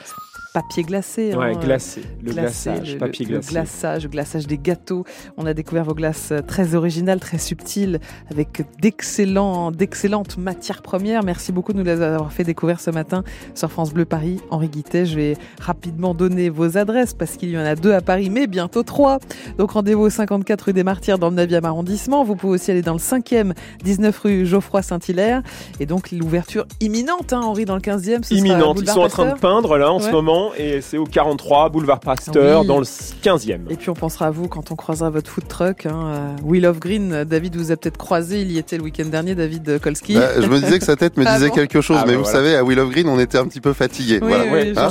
papier 0.53 0.83
glacé. 0.83 1.35
Ouais, 1.35 1.55
hein, 1.55 1.59
glacé. 1.59 2.03
Le 2.23 2.33
glacé, 2.33 2.71
glaçage, 2.71 2.93
le- 2.95 2.99
papier 2.99 3.27
le, 3.27 3.41
glacé. 3.41 4.01
Le 4.03 4.09
glaçage, 4.09 4.47
des 4.47 4.59
gâteaux. 4.59 5.05
On 5.37 5.47
a 5.47 5.55
découvert 5.55 5.85
vos 5.85 5.95
glaces 5.95 6.31
euh, 6.33 6.41
très 6.41 6.75
originales, 6.75 7.21
très 7.21 7.39
subtiles, 7.39 8.01
avec 8.31 8.63
d'excellentes 8.81 10.37
matières 10.39 10.83
premières. 10.83 11.23
Merci 11.23 11.53
beaucoup 11.53 11.73
de 11.73 11.79
nous 11.79 11.85
les 11.85 12.01
avoir 12.01 12.33
fait 12.33 12.45
découvrir 12.45 12.81
ce 12.81 12.91
matin 12.91 13.25
sur 13.55 13.71
France 13.71 13.93
Bleu 13.93 14.05
Paris. 14.05 14.41
Henri 14.51 14.69
Guittet, 14.69 15.07
je 15.07 15.17
vais 15.17 15.37
rapidement 15.61 16.15
donner 16.15 16.49
vos 16.49 16.77
adresses 16.77 17.15
parce 17.15 17.37
qu'il 17.37 17.51
y 17.51 17.59
en 17.59 17.65
a 17.65 17.75
deux 17.75 17.93
à 17.93 18.01
Paris, 18.01 18.31
mais 18.31 18.47
bientôt 18.47 18.83
trois. 18.83 19.19
Donc 19.59 19.73
rendez-vous 19.73 20.03
au 20.03 20.11
54 20.11 20.63
rue 20.63 20.73
des 20.73 20.85
Martyrs 20.85 21.19
dans 21.19 21.31
le 21.31 21.37
9e 21.37 21.65
arrondissement. 21.65 22.25
Vous 22.25 22.37
pouvez 22.37 22.55
aussi 22.55 22.71
aller 22.71 22.83
dans 22.83 22.95
le 22.95 22.99
5e, 22.99 23.53
19 23.85 24.19
rue 24.19 24.47
Geoffroy 24.47 24.83
Saint-Hilaire. 24.83 25.43
Et 25.81 25.87
donc 25.87 26.11
l'ouverture 26.11 26.67
imminente, 26.81 27.33
hein, 27.33 27.41
Henri, 27.43 27.65
dans 27.65 27.75
le 27.77 27.81
15e. 27.81 28.25
ce 28.25 28.35
sera 28.35 28.39
Imminente. 28.39 28.79
Ils 28.81 28.89
sont 28.89 29.01
en 29.01 29.09
train 29.09 29.33
de 29.33 29.39
peindre 29.39 29.77
là 29.77 29.93
en 29.93 29.99
ce 30.01 30.09
Ouais. 30.09 30.13
Et 30.57 30.81
c'est 30.81 30.99
au 30.99 31.05
43 31.05 31.69
boulevard 31.71 32.01
Pasteur 32.01 32.61
Oui. 32.63 32.67
dans 32.67 32.79
le 32.79 32.85
15e. 32.85 33.61
Et 33.71 33.77
puis 33.77 33.91
on 33.91 33.95
pensera 33.95 34.27
à 34.27 34.31
vous 34.31 34.49
quand 34.49 34.71
on 34.71 34.77
croisera 34.77 35.11
votre 35.11 35.31
food 35.31 35.47
truck. 35.49 35.87
Hein. 35.87 36.07
euh, 36.07 36.37
Wheel 36.45 36.67
of 36.67 36.79
Green, 36.81 37.25
David 37.25 37.57
vous 37.57 37.71
a 37.73 37.77
peut-être 37.77 37.97
croisé, 37.97 38.41
il 38.43 38.51
y 38.53 38.59
était 38.59 38.77
le 38.77 38.83
week-end 38.85 39.07
dernier, 39.07 39.35
David 39.35 39.79
Kolski. 39.81 40.15
Bah, 40.15 40.41
je 40.41 40.47
me 40.47 40.59
disais 40.61 40.79
que 40.79 40.85
sa 40.85 40.97
tête 40.97 41.17
me 41.17 41.25
Ah 41.27 41.35
disait 41.35 41.49
bon 41.49 41.55
quelque 41.55 41.81
chose, 41.81 41.99
Ah 42.01 42.05
mais 42.07 42.13
bah 42.13 42.19
vous 42.19 42.25
voilà. 42.25 42.39
savez, 42.39 42.57
à 42.57 42.65
Will 42.65 42.79
of 42.81 42.91
Green, 42.91 43.09
on 43.09 43.19
était 43.19 43.39
un 43.39 43.47
petit 43.47 43.61
peu 43.61 43.73
fatigué. 43.73 44.19
Oui, 44.23 44.29
voilà. 44.29 44.45
oui, 44.53 44.73
hein. 44.77 44.89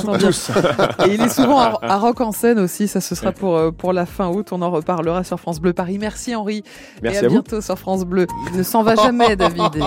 Et 1.06 1.14
il 1.14 1.20
est 1.20 1.28
souvent 1.28 1.58
à, 1.58 1.78
à 1.82 1.96
Rock 1.98 2.20
en 2.20 2.32
scène 2.32 2.58
aussi, 2.58 2.88
ça 2.88 3.00
ce 3.00 3.14
sera 3.14 3.32
pour, 3.32 3.56
euh, 3.56 3.70
pour 3.70 3.92
la 3.92 4.06
fin 4.06 4.28
août, 4.28 4.48
on 4.52 4.62
en 4.62 4.70
reparlera 4.70 5.24
sur 5.24 5.38
France 5.40 5.60
Bleu 5.60 5.72
Paris. 5.72 5.98
Merci 5.98 6.34
Henri, 6.34 6.62
Merci 7.02 7.16
et 7.18 7.20
à, 7.20 7.24
à 7.24 7.28
vous. 7.28 7.34
bientôt 7.34 7.60
sur 7.60 7.78
France 7.78 8.04
Bleu. 8.04 8.26
Il 8.52 8.58
ne 8.58 8.62
s'en 8.62 8.82
va 8.82 8.94
jamais 8.96 9.34
David. 9.36 9.82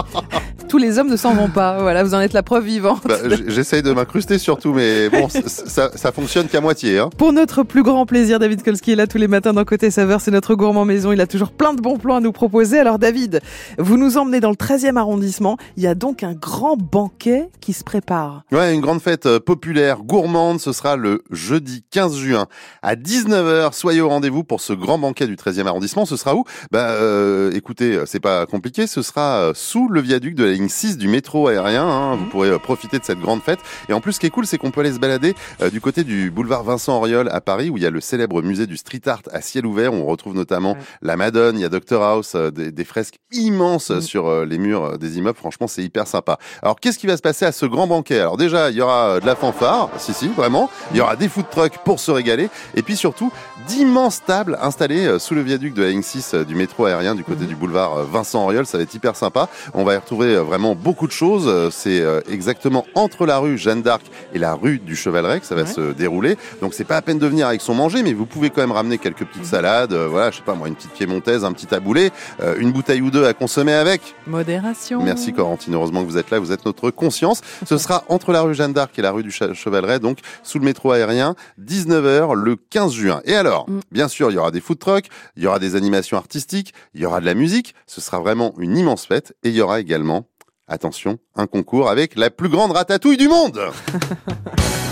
Tous 0.71 0.77
les 0.77 0.99
hommes 0.99 1.09
ne 1.09 1.17
s'en 1.17 1.33
vont 1.33 1.49
pas, 1.49 1.81
voilà, 1.81 2.01
vous 2.01 2.13
en 2.13 2.21
êtes 2.21 2.31
la 2.31 2.43
preuve 2.43 2.63
vivante. 2.63 3.01
Bah, 3.05 3.17
J'essaye 3.47 3.83
de 3.83 3.91
m'incruster 3.91 4.37
surtout, 4.37 4.71
mais 4.71 5.09
bon, 5.09 5.27
ça, 5.27 5.91
ça 5.93 6.11
fonctionne 6.13 6.47
qu'à 6.47 6.61
moitié. 6.61 6.97
Hein. 6.97 7.09
Pour 7.17 7.33
notre 7.33 7.63
plus 7.63 7.83
grand 7.83 8.05
plaisir, 8.05 8.39
David 8.39 8.63
Kolski 8.63 8.93
est 8.93 8.95
là 8.95 9.05
tous 9.05 9.17
les 9.17 9.27
matins 9.27 9.51
dans 9.51 9.65
Côté 9.65 9.91
Saveur. 9.91 10.21
C'est 10.21 10.31
notre 10.31 10.55
gourmand 10.55 10.85
maison. 10.85 11.11
Il 11.11 11.19
a 11.19 11.27
toujours 11.27 11.51
plein 11.51 11.73
de 11.73 11.81
bons 11.81 11.97
plans 11.97 12.15
à 12.15 12.19
nous 12.21 12.31
proposer. 12.31 12.79
Alors, 12.79 12.99
David, 12.99 13.41
vous 13.79 13.97
nous 13.97 14.17
emmenez 14.17 14.39
dans 14.39 14.49
le 14.49 14.55
13e 14.55 14.95
arrondissement. 14.95 15.57
Il 15.75 15.83
y 15.83 15.87
a 15.87 15.93
donc 15.93 16.23
un 16.23 16.35
grand 16.35 16.77
banquet 16.77 17.49
qui 17.59 17.73
se 17.73 17.83
prépare. 17.83 18.43
Ouais, 18.53 18.73
une 18.73 18.79
grande 18.79 19.01
fête 19.01 19.25
euh, 19.25 19.41
populaire, 19.41 20.03
gourmande, 20.03 20.61
ce 20.61 20.71
sera 20.71 20.95
le 20.95 21.21
jeudi 21.31 21.83
15 21.91 22.15
juin 22.15 22.45
à 22.81 22.95
19h. 22.95 23.73
Soyez 23.73 23.99
au 23.99 24.07
rendez-vous 24.07 24.45
pour 24.45 24.61
ce 24.61 24.71
grand 24.71 24.97
banquet 24.97 25.27
du 25.27 25.35
13e 25.35 25.67
arrondissement. 25.67 26.05
Ce 26.05 26.15
sera 26.15 26.33
où? 26.33 26.45
Bah 26.71 26.91
euh, 26.91 27.51
écoutez, 27.51 27.95
euh, 27.95 28.05
c'est 28.05 28.21
pas 28.21 28.45
compliqué, 28.45 28.87
ce 28.87 29.01
sera 29.01 29.41
euh, 29.41 29.51
sous 29.53 29.89
le 29.89 29.99
viaduc 29.99 30.35
de 30.35 30.45
la 30.45 30.51
ligne 30.51 30.60
6 30.69 30.97
du 30.97 31.07
métro 31.07 31.47
aérien. 31.47 31.85
hein. 31.87 32.15
Vous 32.15 32.25
pourrez 32.25 32.49
euh, 32.49 32.59
profiter 32.59 32.99
de 32.99 33.03
cette 33.03 33.19
grande 33.19 33.41
fête. 33.41 33.59
Et 33.89 33.93
en 33.93 34.01
plus, 34.01 34.13
ce 34.13 34.19
qui 34.19 34.25
est 34.25 34.29
cool, 34.29 34.45
c'est 34.45 34.57
qu'on 34.57 34.71
peut 34.71 34.81
aller 34.81 34.93
se 34.93 34.99
balader 34.99 35.35
euh, 35.61 35.69
du 35.69 35.81
côté 35.81 36.03
du 36.03 36.31
boulevard 36.31 36.63
Vincent 36.63 36.97
Auriol 36.97 37.29
à 37.31 37.41
Paris, 37.41 37.69
où 37.69 37.77
il 37.77 37.83
y 37.83 37.85
a 37.85 37.89
le 37.89 38.01
célèbre 38.01 38.41
musée 38.41 38.67
du 38.67 38.77
street 38.77 39.01
art 39.07 39.21
à 39.31 39.41
ciel 39.41 39.65
ouvert. 39.65 39.93
où 39.93 39.97
On 39.97 40.05
retrouve 40.05 40.33
notamment 40.35 40.73
Ouais. 40.73 40.77
la 41.01 41.17
Madone, 41.17 41.57
il 41.57 41.61
y 41.61 41.65
a 41.65 41.69
Dr 41.69 42.01
House, 42.01 42.33
euh, 42.35 42.51
des, 42.51 42.71
des 42.71 42.83
fresques 42.85 43.15
immenses 43.31 43.91
euh, 43.91 43.97
Mm. 43.97 44.01
sur 44.01 44.45
les 44.45 44.57
murs 44.57 44.97
des 44.97 45.17
immeubles. 45.17 45.37
Franchement, 45.37 45.67
c'est 45.67 45.83
hyper 45.83 46.07
sympa. 46.07 46.37
Alors, 46.61 46.79
qu'est-ce 46.79 46.97
qui 46.99 47.07
va 47.07 47.17
se 47.17 47.21
passer 47.21 47.45
à 47.45 47.51
ce 47.51 47.65
grand 47.65 47.87
banquet? 47.87 48.19
Alors 48.19 48.37
déjà, 48.37 48.69
il 48.69 48.77
y 48.77 48.81
aura 48.81 49.19
de 49.19 49.25
la 49.25 49.35
fanfare, 49.35 49.89
si 49.97 50.13
si, 50.13 50.27
vraiment. 50.29 50.69
Il 50.91 50.97
y 50.97 51.01
aura 51.01 51.15
des 51.15 51.29
food 51.29 51.45
trucks 51.49 51.77
pour 51.83 51.99
se 51.99 52.11
régaler, 52.11 52.49
et 52.75 52.81
puis 52.81 52.95
surtout 52.95 53.31
d'immenses 53.67 54.21
tables 54.25 54.57
installées 54.61 55.19
sous 55.19 55.35
le 55.35 55.41
viaduc 55.41 55.73
de 55.73 55.83
la 55.83 55.89
ligne 55.89 56.01
6 56.01 56.33
euh, 56.33 56.43
du 56.43 56.55
métro 56.55 56.85
aérien 56.85 57.15
du 57.15 57.23
côté 57.23 57.41
Mhm. 57.43 57.47
du 57.47 57.55
boulevard 57.55 58.03
Vincent 58.05 58.43
Auriol. 58.43 58.65
Ça 58.65 58.77
va 58.77 58.83
être 58.83 58.93
hyper 58.93 59.15
sympa. 59.15 59.49
On 59.73 59.83
va 59.83 59.93
y 59.93 59.97
retrouver 59.97 60.37
vraiment 60.51 60.75
beaucoup 60.75 61.07
de 61.07 61.11
choses. 61.13 61.45
Euh, 61.47 61.69
C'est 61.71 62.01
euh, 62.01 62.19
exactement 62.29 62.85
entre 62.93 63.25
la 63.25 63.37
rue 63.37 63.57
Jeanne 63.57 63.81
d'Arc 63.81 64.03
et 64.33 64.37
la 64.39 64.53
rue 64.53 64.79
du 64.79 64.95
Chevaleret 64.97 65.39
que 65.39 65.45
ça 65.45 65.55
va 65.55 65.61
Ouais. 65.61 65.67
se 65.67 65.93
dérouler. 65.93 66.35
Donc 66.61 66.73
c'est 66.73 66.83
pas 66.83 66.97
à 66.97 67.01
peine 67.01 67.19
de 67.19 67.25
venir 67.25 67.47
avec 67.47 67.61
son 67.61 67.73
manger, 67.73 68.03
mais 68.03 68.11
vous 68.13 68.25
pouvez 68.25 68.49
quand 68.49 68.59
même 68.61 68.73
ramener 68.73 68.97
quelques 68.97 69.23
petites 69.25 69.45
salades. 69.45 69.93
euh, 69.93 70.07
voilà, 70.09 70.29
je 70.31 70.37
sais 70.37 70.43
pas 70.43 70.53
moi, 70.53 70.67
une 70.67 70.75
petite 70.75 70.91
piémontaise, 70.91 71.45
un 71.45 71.53
petit 71.53 71.67
taboulé, 71.67 72.11
euh, 72.41 72.55
une 72.59 72.71
bouteille 72.73 73.01
ou 73.01 73.11
deux 73.11 73.25
à 73.25 73.33
consommer 73.33 73.71
avec. 73.73 74.01
Modération. 74.27 75.01
Merci 75.01 75.31
Corentine, 75.31 75.73
heureusement 75.73 76.01
que 76.03 76.09
vous 76.09 76.17
êtes 76.17 76.29
là, 76.31 76.39
vous 76.39 76.51
êtes 76.51 76.65
notre 76.65 76.91
conscience. 76.91 77.39
Ce 77.65 77.77
sera 77.77 78.03
entre 78.09 78.33
la 78.33 78.41
rue 78.41 78.53
Jeanne 78.53 78.73
d'Arc 78.73 78.97
et 78.99 79.01
la 79.01 79.11
rue 79.11 79.23
du 79.23 79.29
Che- 79.31 79.53
Chevaleret, 79.53 79.99
donc 79.99 80.17
sous 80.43 80.59
le 80.59 80.65
métro 80.65 80.91
aérien, 80.91 81.35
19h 81.57 82.33
le 82.35 82.55
15 82.57 82.91
juin. 82.93 83.21
Et 83.25 83.35
alors, 83.35 83.69
Mm. 83.69 83.79
bien 83.91 84.07
sûr, 84.07 84.31
il 84.31 84.33
y 84.35 84.37
aura 84.37 84.51
des 84.51 84.59
food 84.61 84.79
trucks, 84.79 85.07
il 85.37 85.43
y 85.43 85.47
aura 85.47 85.59
des 85.59 85.75
animations 85.75 86.17
artistiques, 86.17 86.73
il 86.93 87.01
y 87.01 87.05
aura 87.05 87.21
de 87.21 87.25
la 87.25 87.33
musique, 87.35 87.73
ce 87.87 88.01
sera 88.01 88.19
vraiment 88.19 88.53
une 88.59 88.75
immense 88.77 89.05
fête, 89.05 89.33
et 89.43 89.49
il 89.49 89.55
y 89.55 89.61
aura 89.61 89.79
également, 89.79 90.25
attention, 90.71 91.19
un 91.35 91.47
concours 91.47 91.89
avec 91.89 92.15
la 92.15 92.29
plus 92.29 92.49
grande 92.49 92.71
ratatouille 92.71 93.17
du 93.17 93.27
monde 93.27 93.59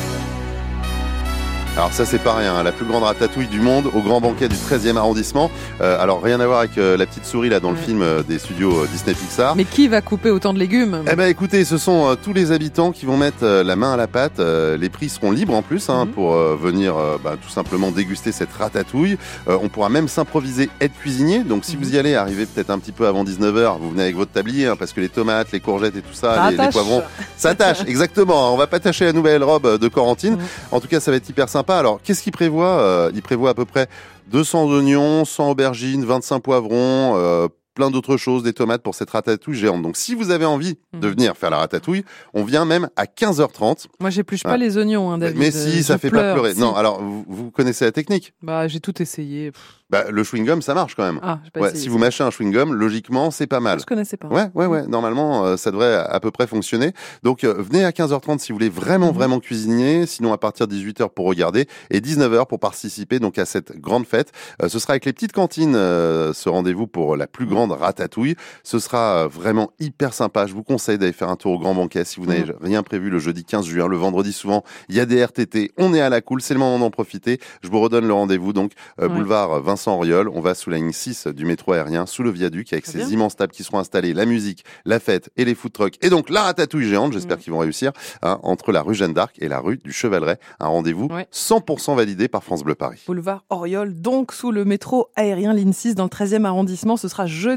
Alors 1.80 1.94
ça 1.94 2.06
c'est 2.06 2.20
pas 2.20 2.36
rien, 2.36 2.56
hein, 2.56 2.64
la 2.64 2.74
plus 2.74 2.86
grande 2.86 3.04
ratatouille 3.04 3.48
du 3.48 3.62
monde 3.62 3.86
au 3.96 4.02
grand 4.02 4.20
banquet 4.20 4.50
du 4.50 4.56
13e 4.58 4.98
arrondissement. 4.98 5.50
Euh, 5.80 5.98
alors 5.98 6.22
rien 6.22 6.42
à 6.42 6.46
voir 6.46 6.60
avec 6.60 6.78
euh, 6.78 6.98
la 6.98 7.06
petite 7.06 7.24
souris 7.24 7.48
là 7.48 7.62
dans 7.62 7.72
le 7.72 7.78
film 7.78 8.02
euh, 8.02 8.22
des 8.22 8.38
studios 8.38 8.86
Disney 8.88 9.14
Pixar. 9.16 9.56
Mais 9.56 9.64
qui 9.64 9.88
va 9.88 10.02
couper 10.02 10.30
autant 10.30 10.54
de 10.54 10.60
légumes? 10.60 11.02
Eh 11.10 11.16
ben 11.16 11.30
écoutez, 11.30 11.64
ce 11.64 11.78
sont 11.78 12.18
tous 12.22 12.34
les 12.34 12.52
habitants 12.52 12.92
qui 12.92 13.06
vont 13.06 13.16
mettre 13.16 13.46
la 13.46 13.76
main 13.78 13.94
à 13.94 13.96
la 13.96 14.08
pâte. 14.08 14.40
Les 14.40 14.90
prix 14.90 15.08
seront 15.08 15.32
libres 15.32 15.54
en 15.56 15.62
plus 15.62 15.90
hein, 15.90 16.04
Mhm. 16.04 16.12
pour 16.12 16.34
venir 16.34 16.96
bah, 17.24 17.36
tout 17.42 17.50
simplement 17.50 17.92
déguster 17.92 18.34
cette 18.34 18.52
ratatouille. 18.52 19.18
On 19.48 19.70
pourra 19.70 19.88
même 19.88 20.10
s'improviser 20.10 20.70
être 20.82 20.96
cuisinier. 21.00 21.46
Donc 21.46 21.64
si 21.64 21.78
Mhm. 21.78 21.84
vous 21.84 21.96
y 21.96 21.98
allez, 21.98 22.16
arrivez 22.16 22.46
peut-être 22.46 22.72
un 22.72 22.80
petit 22.80 22.92
peu 22.92 23.08
avant 23.08 23.24
19h, 23.24 23.78
vous 23.80 23.92
venez 23.92 24.04
avec 24.04 24.18
votre 24.18 24.32
tablier 24.34 24.68
hein, 24.68 24.76
parce 24.78 24.92
que 24.92 25.00
les 25.00 25.08
tomates, 25.08 25.54
les 25.54 25.62
courgettes 25.62 25.96
et 25.96 26.02
tout 26.02 26.14
ça, 26.14 26.52
les, 26.52 26.58
poivrons, 26.58 27.04
ça 27.38 27.56
tâche. 27.56 27.80
exactement. 27.88 28.54
On 28.54 28.58
va 28.58 28.68
pas 28.68 28.82
tâcher 28.82 29.06
la 29.06 29.14
nouvelle 29.14 29.46
robe 29.46 29.80
de 29.80 29.88
Corentine. 29.88 30.34
Mhm. 30.34 30.40
En 30.74 30.82
tout 30.82 30.90
cas, 30.90 31.00
ça 31.00 31.10
va 31.10 31.16
être 31.16 31.30
hyper 31.30 31.48
sympa. 31.48 31.69
Alors 31.78 32.02
qu'est-ce 32.02 32.24
qu'il 32.24 32.32
prévoit 32.32 32.80
Euh, 32.82 33.12
Il 33.14 33.22
prévoit 33.22 33.52
à 33.52 33.54
peu 33.54 33.66
près 33.66 33.88
200 34.28 34.66
oignons, 34.66 35.26
100 35.26 35.52
aubergines, 35.52 36.04
25 36.06 36.40
poivrons, 36.40 37.14
euh, 37.18 37.48
plein 37.80 37.92
d'autres 37.92 38.18
choses, 38.18 38.44
des 38.44 38.52
tomates 38.52 38.84
pour 38.84 38.94
cette 38.94 39.10
ratatouille 39.10 39.56
géante. 39.56 39.82
Donc 39.82 39.96
si 39.96 40.14
vous 40.16 40.32
avez 40.32 40.44
envie 40.44 40.74
de 40.94 41.08
Mhm. 41.08 41.14
venir 41.16 41.38
faire 41.38 41.50
la 41.50 41.60
ratatouille, 41.60 42.04
on 42.34 42.44
vient 42.44 42.66
même 42.66 42.90
à 42.98 43.06
15h30. 43.06 43.88
Moi, 44.02 44.10
j'épluche 44.10 44.42
Ah. 44.44 44.50
pas 44.50 44.58
les 44.58 44.78
oignons, 44.78 45.10
hein, 45.12 45.18
David. 45.18 45.38
Mais 45.38 45.48
Euh, 45.56 45.72
si, 45.72 45.82
ça 45.82 45.94
je 45.94 46.00
fait 46.00 46.10
pleure. 46.10 46.24
pas 46.24 46.34
pleurer. 46.34 46.56
Si. 46.56 46.60
Non, 46.60 46.76
alors 46.76 47.02
vous, 47.02 47.24
vous 47.26 47.52
connaissez 47.52 47.86
la 47.86 47.94
technique 47.94 48.34
Bah, 48.44 48.68
j'ai 48.68 48.82
tout 48.82 49.02
essayé. 49.02 49.54
Bah, 49.90 50.04
Le 50.12 50.22
chewing-gum, 50.24 50.62
ça 50.62 50.74
marche 50.76 50.94
quand 50.96 51.04
même. 51.06 51.20
Ah, 51.24 51.40
pas 51.54 51.62
Ouais, 51.62 51.68
essayé. 51.70 51.84
si 51.84 51.90
vous 51.90 51.98
mâchez 51.98 52.24
un 52.24 52.30
chewing-gum, 52.30 52.74
logiquement, 52.74 53.32
c'est 53.32 53.48
pas 53.48 53.60
mal. 53.62 53.80
Je 53.80 53.86
connaissais 53.86 54.18
pas. 54.18 54.28
Ouais, 54.28 54.50
ouais, 54.54 54.66
ouais. 54.68 54.86
Normalement, 54.88 55.46
euh, 55.46 55.58
ça 55.58 55.72
devrait 55.72 55.96
à 55.96 56.20
peu 56.20 56.30
près 56.32 56.46
fonctionner. 56.48 56.92
Donc, 57.24 57.44
euh, 57.44 57.56
venez 57.58 57.84
à 57.86 57.92
15h30 57.92 58.40
si 58.40 58.52
vous 58.52 58.58
voulez 58.58 58.70
vraiment, 58.70 59.08
Mhm. 59.08 59.14
vraiment 59.14 59.40
cuisiner. 59.40 60.06
Sinon, 60.06 60.32
à 60.34 60.38
partir 60.38 60.68
de 60.68 60.74
18h 60.74 61.10
pour 61.10 61.26
regarder 61.28 61.66
et 61.90 62.02
19h 62.02 62.46
pour 62.46 62.60
participer 62.60 63.20
donc 63.20 63.38
à 63.40 63.46
cette 63.46 63.80
grande 63.80 64.06
fête. 64.06 64.32
Euh, 64.62 64.70
ce 64.70 64.78
sera 64.80 64.94
avec 64.94 65.06
les 65.06 65.14
petites 65.14 65.32
cantines, 65.32 65.76
euh, 65.76 66.34
ce 66.34 66.50
rendez-vous 66.50 66.86
pour 66.86 67.16
la 67.16 67.26
plus 67.26 67.46
grande 67.48 67.69
ratatouille. 67.74 68.36
Ce 68.64 68.80
sera 68.80 69.26
euh, 69.26 69.28
vraiment 69.28 69.72
hyper 69.80 70.14
sympa. 70.14 70.48
Je 70.48 70.54
vous 70.54 70.64
conseille 70.64 70.98
d'aller 70.98 71.14
faire 71.14 71.30
un 71.30 71.36
tour 71.36 71.54
au 71.54 71.60
Grand 71.60 71.74
Banquet 71.76 72.06
si 72.06 72.20
vous 72.20 72.26
n'avez 72.26 72.44
Mhm. 72.44 72.54
rien 72.62 72.84
prévu 72.84 73.10
le 73.10 73.20
jeudi 73.20 73.44
15 73.44 73.66
juin. 73.66 73.88
Le 73.88 73.98
vendredi, 73.98 74.34
souvent, 74.34 74.64
il 74.90 74.96
y 74.96 75.00
a 75.00 75.06
des 75.06 75.24
RTT. 75.24 75.72
On 75.78 75.94
est 75.94 76.02
à 76.02 76.10
la 76.10 76.22
cool. 76.22 76.42
C'est 76.42 76.54
le 76.54 76.60
moment 76.60 76.80
d'en 76.80 76.90
profiter. 76.92 77.40
Je 77.64 77.70
vous 77.70 77.80
redonne 77.80 78.08
le 78.08 78.14
rendez-vous. 78.14 78.54
Donc, 78.54 78.72
euh, 79.00 79.08
Ouais. 79.08 79.16
boulevard 79.16 79.62
Vincent 79.62 79.96
Auriol. 79.96 80.30
On 80.30 80.42
va 80.42 80.54
sous 80.56 80.70
la 80.70 80.78
ligne 80.78 80.92
6 80.92 81.28
du 81.28 81.46
métro 81.46 81.74
aérien, 81.74 82.06
sous 82.06 82.24
le 82.24 82.30
viaduc, 82.32 82.72
avec 82.74 82.86
ces 82.86 83.14
immenses 83.14 83.36
tables 83.36 83.54
qui 83.54 83.64
seront 83.64 83.80
installées, 83.80 84.14
la 84.14 84.26
musique, 84.26 84.64
la 84.86 85.00
fête 85.00 85.30
et 85.38 85.46
les 85.46 85.56
food 85.56 85.72
trucks. 85.74 85.96
Et 86.02 86.10
donc, 86.10 86.30
la 86.30 86.44
ratatouille 86.44 86.88
géante. 86.88 87.14
J'espère 87.14 87.38
Mm. 87.38 87.40
qu'ils 87.42 87.54
vont 87.54 87.60
réussir, 87.60 87.92
hein, 88.22 88.40
entre 88.44 88.72
la 88.72 88.82
rue 88.82 88.96
Jeanne 88.96 89.14
d'Arc 89.14 89.36
et 89.40 89.48
la 89.48 89.60
rue 89.60 89.78
du 89.78 89.92
Chevaleret. 89.92 90.38
Un 90.60 90.68
rendez-vous 90.68 91.08
Ouais. 91.08 91.28
100% 91.32 91.96
validé 91.96 92.28
par 92.28 92.44
France 92.44 92.64
Bleu 92.64 92.76
Paris. 92.76 93.02
Boulevard 93.08 93.44
Oriol, 93.50 93.94
donc 94.00 94.32
sous 94.34 94.52
le 94.52 94.66
métro 94.66 95.10
aérien 95.16 95.54
ligne 95.54 95.74
6 95.74 95.96
dans 95.96 96.04
le 96.04 96.10
13e 96.10 96.46
arrondissement. 96.46 96.98
Ce 96.98 97.08
sera 97.08 97.26
jeudi 97.26 97.49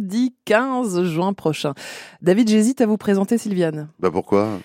15 0.45 1.05
juin 1.05 1.33
prochain. 1.33 1.75
David, 2.21 2.49
j'hésite 2.49 2.81
à 2.81 2.87
vous 2.87 2.97
présenter 2.97 3.39
Sylviane. 3.39 3.89
Bah 3.99 4.11
pourquoi? 4.11 4.59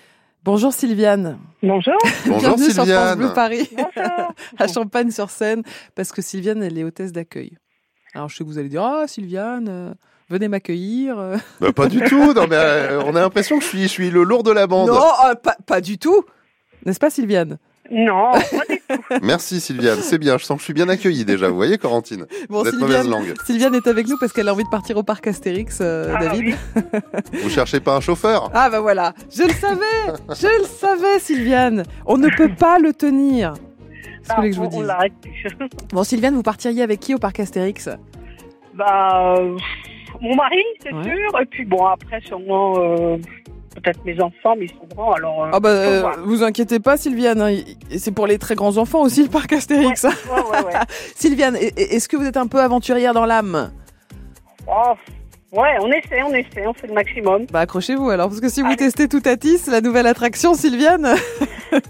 Bonjour 0.44 0.72
Sylviane. 0.72 1.38
Bonjour. 1.62 1.94
Bonjour 2.26 2.38
Bienvenue 2.38 2.64
sur 2.64 2.74
France 2.74 2.86
Sylviane. 2.86 3.18
Bleu 3.18 3.32
Paris, 3.34 3.68
Bonjour. 3.72 4.32
à 4.58 4.66
Champagne-sur-Seine, 4.68 5.62
parce 5.94 6.12
que 6.12 6.22
Sylviane, 6.22 6.62
elle 6.62 6.78
est 6.78 6.84
hôtesse 6.84 7.12
d'accueil. 7.12 7.58
Alors 8.14 8.28
je 8.28 8.36
sais 8.36 8.44
que 8.44 8.48
vous 8.48 8.58
allez 8.58 8.68
dire, 8.68 8.82
ah 8.82 9.04
Sylviane, 9.06 9.66
euh, 9.68 9.94
venez 10.30 10.48
m'accueillir. 10.48 11.18
euh. 11.18 11.36
Bah 11.60 11.72
pas 11.72 11.88
du 11.88 12.00
tout. 12.00 12.32
Non 12.32 12.46
mais 12.48 12.56
euh, 12.56 13.02
on 13.04 13.14
a 13.14 13.20
l'impression 13.20 13.58
que 13.58 13.64
je 13.64 13.68
suis, 13.68 13.82
je 13.82 13.88
suis 13.88 14.10
le 14.10 14.22
lourd 14.22 14.42
de 14.42 14.50
la 14.52 14.66
bande. 14.66 14.88
Non, 14.88 15.02
euh, 15.26 15.34
pas, 15.34 15.56
pas 15.66 15.80
du 15.80 15.98
tout. 15.98 16.24
N'est-ce 16.86 17.00
pas 17.00 17.10
Sylviane? 17.10 17.58
Non, 17.90 18.32
pas 18.32 18.40
du 18.68 18.80
tout. 18.88 19.02
Merci 19.22 19.60
Sylviane. 19.60 19.98
C'est 20.02 20.18
bien. 20.18 20.36
Je 20.38 20.44
sens 20.44 20.56
que 20.56 20.60
je 20.60 20.64
suis 20.64 20.74
bien 20.74 20.88
accueilli 20.88 21.24
déjà. 21.24 21.48
Vous 21.48 21.56
voyez 21.56 21.78
Corentine 21.78 22.26
Bon, 22.50 22.62
Vous 22.62 22.68
êtes 22.68 22.74
mauvaise 22.74 23.02
Sylviane, 23.02 23.10
langue. 23.26 23.34
Sylviane 23.46 23.74
est 23.74 23.86
avec 23.86 24.06
nous 24.08 24.16
parce 24.20 24.32
qu'elle 24.32 24.48
a 24.48 24.52
envie 24.52 24.64
de 24.64 24.68
partir 24.68 24.96
au 24.98 25.02
parc 25.02 25.26
Astérix, 25.26 25.78
euh, 25.80 26.14
Ah, 26.14 26.20
David. 26.24 26.54
Vous 27.42 27.48
cherchez 27.48 27.80
pas 27.80 27.96
un 27.96 28.00
chauffeur? 28.00 28.50
Ah 28.54 28.68
bah 28.70 28.80
voilà, 28.80 29.14
je 29.34 29.42
le 29.44 29.50
savais, 29.52 30.18
je 30.28 30.60
le 30.60 30.64
savais 30.66 31.18
Sylviane. 31.18 31.84
On 32.06 32.16
ne 32.18 32.28
peut 32.28 32.50
pas 32.54 32.78
le 32.78 32.92
tenir. 32.92 33.54
Vous 33.54 34.34
voulez 34.36 34.50
que 34.50 34.56
je 34.56 34.60
vous 34.60 34.82
l'arrête. 34.82 35.12
Bon 35.92 36.04
Sylviane, 36.04 36.34
vous 36.34 36.42
partiriez 36.42 36.82
avec 36.82 37.00
qui 37.00 37.14
au 37.14 37.18
parc 37.18 37.40
Astérix? 37.40 37.88
Bah, 38.74 39.34
euh, 39.38 39.56
mon 40.20 40.34
mari, 40.36 40.62
c'est 40.82 40.92
Ouais. 40.92 41.02
sûr. 41.04 41.40
Et 41.40 41.46
puis 41.46 41.64
bon, 41.64 41.84
après, 41.86 42.20
sûrement, 42.20 42.74
euh, 42.78 43.16
peut-être 43.74 44.04
mes 44.04 44.20
enfants, 44.20 44.54
mais 44.58 44.66
ils 44.66 44.70
sont 44.70 44.86
grands, 44.96 45.12
alors. 45.12 45.44
euh, 45.44 45.50
Ah 45.52 45.60
bah, 45.60 45.68
euh, 45.68 46.02
vous 46.24 46.42
inquiétez 46.42 46.80
pas, 46.80 46.96
Sylviane. 46.96 47.40
hein, 47.40 47.56
C'est 47.96 48.12
pour 48.12 48.26
les 48.26 48.38
très 48.38 48.54
grands 48.54 48.76
enfants 48.76 49.02
aussi 49.02 49.22
le 49.22 49.28
parc 49.28 49.52
Astérix. 49.52 50.04
Ouais, 50.04 50.10
ouais, 50.32 50.64
ouais. 50.66 50.72
Sylviane, 51.16 51.56
est-ce 51.56 52.08
que 52.08 52.16
vous 52.16 52.24
êtes 52.24 52.36
un 52.36 52.46
peu 52.46 52.60
aventurière 52.60 53.14
dans 53.14 53.24
l'âme? 53.26 53.70
Oh, 54.66 54.92
ouais, 55.52 55.76
on 55.80 55.88
essaie, 55.90 56.22
on 56.22 56.34
essaie, 56.34 56.66
on 56.66 56.72
fait 56.74 56.86
le 56.86 56.94
maximum. 56.94 57.46
Bah 57.52 57.60
accrochez-vous 57.60 58.10
alors, 58.10 58.28
parce 58.28 58.40
que 58.40 58.48
si 58.48 58.60
vous 58.60 58.66
Allez. 58.68 58.76
testez 58.76 59.08
Toutatis, 59.08 59.60
la 59.68 59.80
nouvelle 59.80 60.06
attraction, 60.06 60.54
Sylviane, 60.54 61.06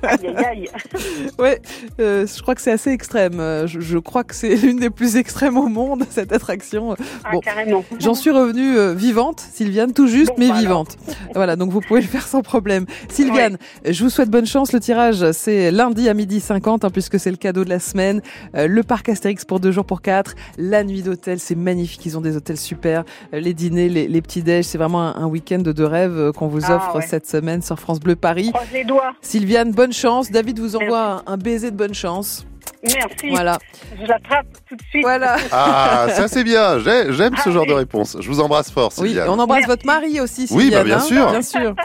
Aïe, 0.02 0.18
aïe, 0.26 0.44
aïe. 0.44 0.68
ouais, 1.38 1.60
euh, 2.00 2.26
je 2.26 2.42
crois 2.42 2.56
que 2.56 2.60
c'est 2.60 2.72
assez 2.72 2.90
extrême. 2.90 3.38
Euh, 3.38 3.68
Je, 3.68 3.78
je 3.80 3.98
crois 3.98 4.24
que 4.24 4.34
c'est 4.34 4.56
l'une 4.56 4.78
des 4.80 4.90
plus 4.90 5.16
extrêmes 5.16 5.56
au 5.56 5.68
monde 5.68 6.04
cette 6.10 6.32
attraction. 6.32 6.96
Ah, 7.24 7.30
Bon. 7.32 7.40
carrément. 7.40 7.84
J'en 8.00 8.14
suis 8.14 8.30
revenue 8.30 8.76
euh, 8.76 8.92
vivante, 8.92 9.40
Sylviane, 9.52 9.92
tout 9.92 10.08
juste, 10.08 10.30
Bon, 10.30 10.34
mais 10.38 10.48
bah 10.48 10.58
vivante. 10.58 10.96
Voilà, 11.34 11.54
donc 11.54 11.70
vous 11.70 11.80
pouvez 11.80 12.00
le 12.00 12.06
faire 12.08 12.26
sans 12.26 12.42
problème. 12.42 12.86
Sylviane, 13.08 13.56
je 13.88 14.02
vous 14.02 14.10
souhaite 14.10 14.30
bonne 14.30 14.46
chance. 14.46 14.72
Le 14.72 14.80
tirage, 14.80 15.30
c'est 15.30 15.70
lundi 15.70 16.08
à 16.08 16.14
midi 16.14 16.40
50, 16.40 16.84
hein, 16.84 16.90
puisque 16.90 17.20
c'est 17.20 17.30
le 17.30 17.36
cadeau 17.36 17.64
de 17.64 17.70
la 17.70 17.78
semaine. 17.78 18.20
Euh, 18.56 18.66
le 18.66 18.82
parc 18.82 19.08
Astérix 19.08 19.44
pour 19.44 19.60
deux 19.60 19.70
jours 19.70 19.84
pour 19.84 20.02
quatre. 20.02 20.34
La 20.58 20.82
nuit 20.82 21.02
d'hôtel, 21.02 21.38
c'est 21.38 21.54
magnifique. 21.54 22.04
Ils 22.04 22.18
ont 22.18 22.20
des 22.20 22.36
hôtels 22.36 22.56
super. 22.58 23.04
Euh, 23.32 23.38
les 23.48 23.54
dîners, 23.54 23.88
les, 23.88 24.08
les 24.08 24.20
petits 24.22 24.42
déj, 24.42 24.66
c'est 24.66 24.76
vraiment 24.76 25.00
un, 25.00 25.14
un 25.22 25.26
week-end 25.26 25.58
de 25.60 25.82
rêve 25.84 26.12
euh, 26.18 26.32
qu'on 26.32 26.48
vous 26.48 26.66
Ah, 26.66 26.76
offre 26.76 26.96
ouais. 26.96 27.02
cette 27.06 27.26
semaine 27.26 27.62
sur 27.62 27.78
France 27.80 27.98
Bleu 27.98 28.14
Paris. 28.14 28.50
Croise 28.52 28.68
les 28.74 28.84
doigts. 28.84 29.12
Sylviane, 29.22 29.72
bonne 29.72 29.92
chance. 29.94 30.30
David 30.30 30.58
vous 30.58 30.76
envoie 30.76 31.22
un, 31.26 31.32
un 31.32 31.36
baiser 31.38 31.70
de 31.70 31.76
bonne 31.76 31.94
chance. 31.94 32.44
Merci. 32.82 33.30
Voilà. 33.30 33.58
Je 33.98 34.06
l'attrape 34.06 34.46
tout 34.68 34.76
de 34.76 34.82
suite. 34.90 35.02
Voilà. 35.02 35.36
Ah, 35.50 36.08
ça 36.10 36.28
c'est 36.28 36.44
bien. 36.44 36.78
J'ai- 36.78 37.10
J'aime 37.14 37.34
ce 37.36 37.48
Ah, 37.48 37.52
genre 37.52 37.64
de 37.64 37.72
oui. 37.72 37.78
réponse. 37.78 38.18
Je 38.20 38.28
vous 38.28 38.40
embrasse 38.40 38.70
fort, 38.70 38.92
Oui, 38.98 39.08
Sylviane. 39.08 39.30
on 39.30 39.38
embrasse 39.38 39.60
Merci. 39.66 39.66
votre 39.70 39.86
mari 39.86 40.20
aussi, 40.20 40.42
Oui, 40.50 40.64
Sylviane. 40.64 40.80
bah, 40.80 40.84
bien 40.84 40.96
hein. 40.98 41.00
sûr. 41.00 41.30
Bien 41.30 41.42
sûr. 41.42 41.74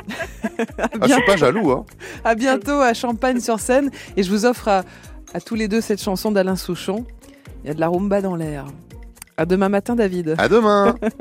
Ah, 0.99 1.07
je 1.07 1.13
suis 1.13 1.25
pas 1.25 1.37
jaloux. 1.37 1.71
Hein. 1.71 1.85
À 2.25 2.35
bientôt 2.35 2.79
à 2.81 2.93
Champagne-sur-Seine. 2.93 3.89
Et 4.17 4.23
je 4.23 4.29
vous 4.29 4.45
offre 4.45 4.67
à, 4.67 4.83
à 5.33 5.39
tous 5.39 5.55
les 5.55 5.69
deux 5.69 5.79
cette 5.79 6.01
chanson 6.01 6.29
d'Alain 6.31 6.57
Souchon. 6.57 7.05
Il 7.63 7.67
y 7.69 7.71
a 7.71 7.73
de 7.73 7.79
la 7.79 7.87
rumba 7.87 8.21
dans 8.21 8.35
l'air. 8.35 8.65
À 9.35 9.47
demain 9.47 9.67
matin, 9.69 9.95
David. 9.95 10.35
À 10.37 10.47
demain. 10.47 10.93